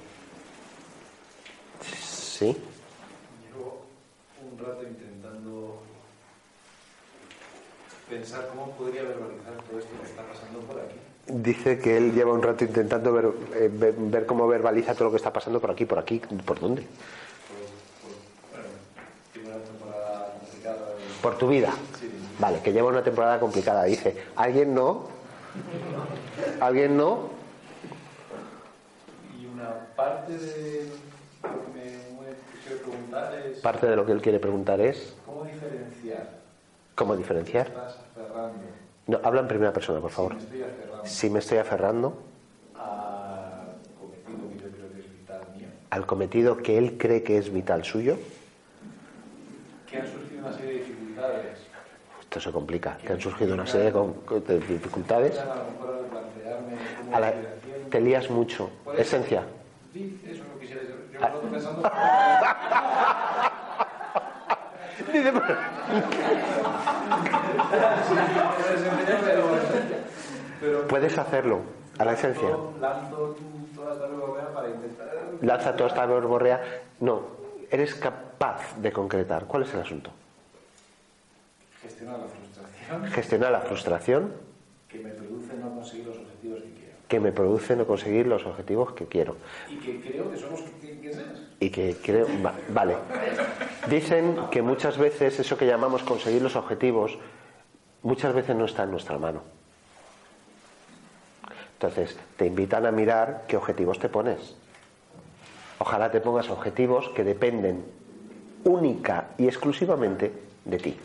[1.82, 2.56] ¿Sí?
[3.44, 3.86] Llevo
[4.42, 4.84] un rato
[8.10, 10.96] pensar cómo podría verbalizar todo esto que está pasando por aquí.
[11.28, 15.12] Dice que él lleva un rato intentando ver, eh, ver, ver cómo verbaliza todo lo
[15.12, 16.82] que está pasando por aquí, por aquí, ¿por dónde?
[18.52, 18.66] Bueno,
[19.32, 20.88] tiene una temporada complicada.
[21.22, 21.72] Por tu vida.
[22.00, 22.10] Sí.
[22.40, 23.84] Vale, que lleva una temporada complicada.
[23.84, 25.08] Dice, ¿alguien no?
[26.60, 27.30] ¿Alguien no?
[29.40, 30.90] Y una parte de
[31.44, 32.34] lo que me
[32.66, 36.39] quiero preguntar es Parte de lo que él quiere preguntar es, cómo diferenciar.
[37.00, 37.72] ¿Cómo diferenciar?
[39.08, 40.36] No, habla en primera persona, por favor.
[41.02, 42.14] si me estoy aferrando
[45.92, 48.18] al cometido que él cree que es vital suyo,
[49.90, 51.48] que han surgido una serie de dificultades.
[52.20, 55.40] esto se complica, que han surgido una serie de, dificultades.
[57.14, 57.34] A la-
[57.90, 58.70] te lías mucho.
[58.98, 59.42] Esencia.
[59.42, 61.42] Lo yo.
[61.50, 61.82] Pensando.
[65.14, 65.58] Dice, pero-
[70.88, 71.62] Puedes hacerlo,
[71.98, 72.50] a la esencia.
[75.42, 76.62] Lanza toda esta verborrea.
[77.00, 77.22] No,
[77.72, 79.46] eres capaz de concretar.
[79.46, 80.12] ¿Cuál es el asunto?
[81.82, 84.34] gestionar la frustración Gestionar la frustración
[84.90, 86.89] que me produce no conseguir los objetivos que quiero.
[87.10, 89.36] Que me produce no conseguir los objetivos que quiero.
[89.70, 91.26] Y que creo que son los que tienen que ser.
[91.60, 92.28] Y que creo.
[92.46, 92.96] va- vale.
[93.90, 97.18] Dicen que muchas veces eso que llamamos conseguir los objetivos,
[98.04, 99.42] muchas veces no está en nuestra mano.
[101.74, 104.56] Entonces, te invitan a mirar qué objetivos te pones.
[105.80, 107.86] Ojalá te pongas objetivos que dependen
[108.66, 110.32] única y exclusivamente
[110.66, 110.98] de ti.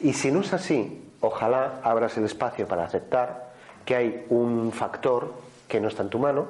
[0.00, 3.51] Y si no es así, ojalá abras el espacio para aceptar
[3.84, 5.32] que hay un factor
[5.68, 6.46] que no está en tu mano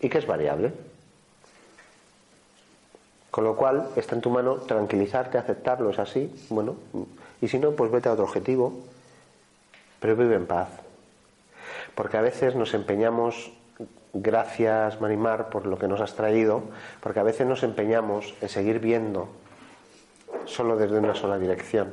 [0.00, 0.72] y que es variable.
[3.30, 6.76] Con lo cual está en tu mano tranquilizarte, aceptarlo, es así, bueno,
[7.40, 8.80] y si no, pues vete a otro objetivo,
[10.00, 10.68] pero vive en paz.
[11.94, 13.52] Porque a veces nos empeñamos,
[14.12, 16.62] gracias Marimar por lo que nos has traído,
[17.00, 19.28] porque a veces nos empeñamos en seguir viendo
[20.46, 21.92] solo desde una sola dirección,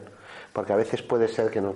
[0.54, 1.76] porque a veces puede ser que, no,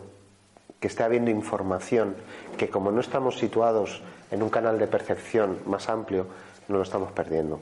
[0.81, 2.15] que esté habiendo información
[2.57, 4.01] que como no estamos situados
[4.31, 6.25] en un canal de percepción más amplio,
[6.67, 7.59] no lo estamos perdiendo.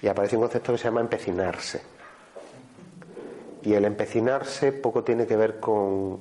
[0.00, 1.82] Y aparece un concepto que se llama empecinarse.
[3.62, 6.20] Y el empecinarse poco tiene que ver con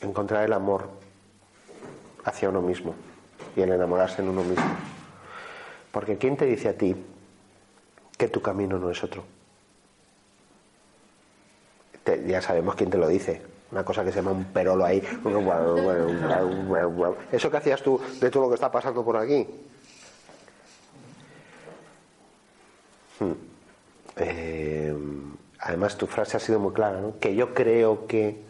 [0.00, 0.88] encontrar el amor
[2.24, 2.94] hacia uno mismo
[3.56, 4.64] y el enamorarse en uno mismo.
[5.90, 6.94] Porque ¿quién te dice a ti
[8.16, 9.35] que tu camino no es otro?
[12.26, 13.42] Ya sabemos quién te lo dice.
[13.72, 15.02] Una cosa que se llama un perolo ahí.
[17.32, 19.46] Eso que hacías tú de todo lo que está pasando por aquí.
[23.18, 23.32] Hmm.
[24.16, 24.94] Eh,
[25.58, 27.18] además, tu frase ha sido muy clara, ¿no?
[27.18, 28.40] Que yo creo que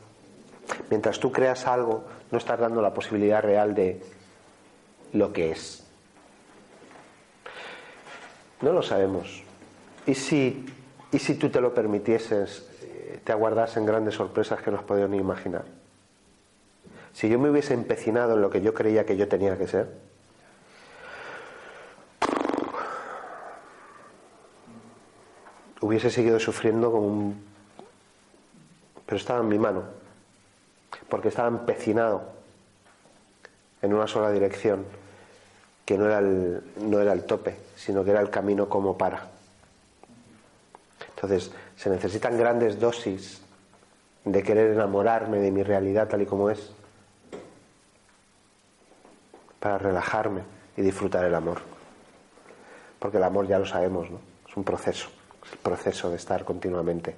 [0.91, 4.03] mientras tú creas algo, no estás dando la posibilidad real de
[5.13, 5.83] lo que es.
[8.61, 9.43] No lo sabemos.
[10.07, 10.67] ¿Y si,
[11.11, 12.69] y si tú te lo permitieses,
[13.25, 15.65] te aguardasen grandes sorpresas que no has podido ni imaginar?
[17.13, 19.89] Si yo me hubiese empecinado en lo que yo creía que yo tenía que ser,
[25.81, 27.45] hubiese seguido sufriendo como un...
[29.07, 29.85] Pero estaba en mi mano,
[31.09, 32.25] porque estaba empecinado
[33.81, 34.85] en una sola dirección,
[35.85, 39.29] que no era el, no era el tope, sino que era el camino como para.
[41.15, 43.41] Entonces, se necesitan grandes dosis
[44.25, 46.73] de querer enamorarme de mi realidad tal y como es,
[49.61, 50.43] para relajarme
[50.77, 51.61] y disfrutar el amor.
[52.99, 54.19] Porque el amor ya lo sabemos, ¿no?
[54.49, 55.09] Es un proceso,
[55.45, 57.15] es el proceso de estar continuamente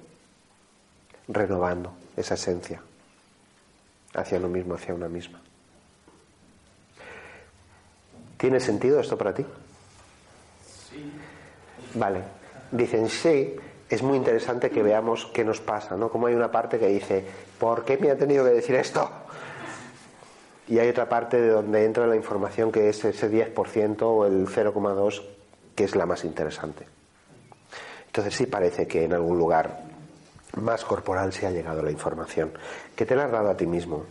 [1.27, 2.81] renovando esa esencia
[4.13, 5.39] hacia uno mismo, hacia una misma.
[8.37, 9.45] ¿Tiene sentido esto para ti?
[10.65, 11.11] Sí.
[11.95, 12.21] Vale.
[12.71, 13.55] Dicen sí,
[13.89, 16.09] es muy interesante que veamos qué nos pasa, ¿no?
[16.09, 17.25] Como hay una parte que dice,
[17.57, 19.09] ¿por qué me ha tenido que decir esto?
[20.67, 24.47] Y hay otra parte de donde entra la información que es ese 10% o el
[24.47, 25.23] 0,2
[25.75, 26.85] que es la más interesante.
[28.05, 29.81] Entonces sí parece que en algún lugar
[30.57, 32.51] más corporal se ha llegado la información.
[32.95, 34.05] Que te la has dado a ti mismo.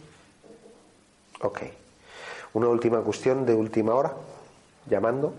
[1.42, 1.60] Ok.
[2.54, 4.14] Una última cuestión de última hora.
[4.88, 5.34] Llamando.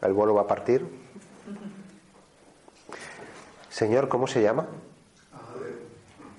[0.00, 0.86] El vuelo va a partir.
[3.72, 4.66] Señor, ¿cómo se llama?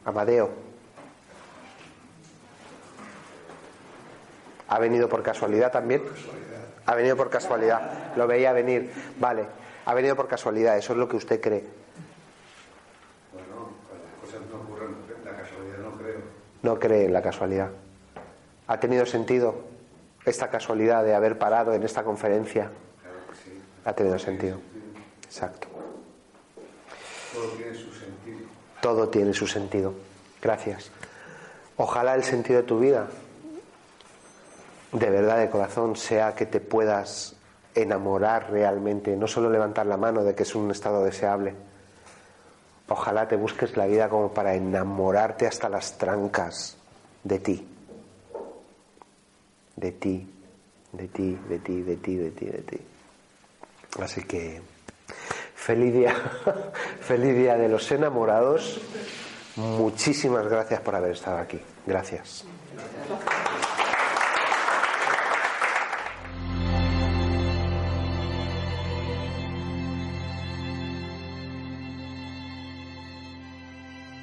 [0.06, 0.52] Amadeo.
[4.70, 6.04] ¿Ha venido por casualidad también?
[6.86, 8.16] Ha venido por casualidad.
[8.16, 8.94] Lo veía venir.
[9.20, 9.48] Vale.
[9.86, 10.78] Ha venido por casualidad.
[10.78, 11.64] Eso es lo que usted cree.
[13.34, 16.20] Bueno, las cosas no ocurren, la casualidad no creo.
[16.62, 17.70] no cree en la casualidad.
[18.68, 19.56] ¿Ha tenido sentido
[20.24, 22.70] esta casualidad de haber parado en esta conferencia?
[23.86, 24.60] Ha tenido sentido.
[25.26, 25.73] Exacto.
[27.44, 28.39] Todo tiene su sentido.
[28.82, 29.94] Todo tiene su sentido.
[30.41, 30.91] Gracias.
[31.78, 33.08] Ojalá el sentido de tu vida,
[34.91, 37.36] de verdad, de corazón, sea que te puedas
[37.76, 41.56] enamorar realmente, no solo levantar la mano de que es un estado deseable.
[42.88, 46.78] Ojalá te busques la vida como para enamorarte hasta las trancas
[47.24, 47.68] de ti.
[49.76, 50.30] De ti,
[50.91, 52.78] de ti, de ti, de ti, de ti, de ti.
[54.00, 54.62] Así que
[55.64, 56.14] feliz día,
[57.01, 58.82] feliz día de los enamorados.
[59.55, 61.59] Muchísimas gracias por haber estado aquí.
[61.86, 62.45] Gracias.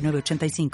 [0.00, 0.70] 906985.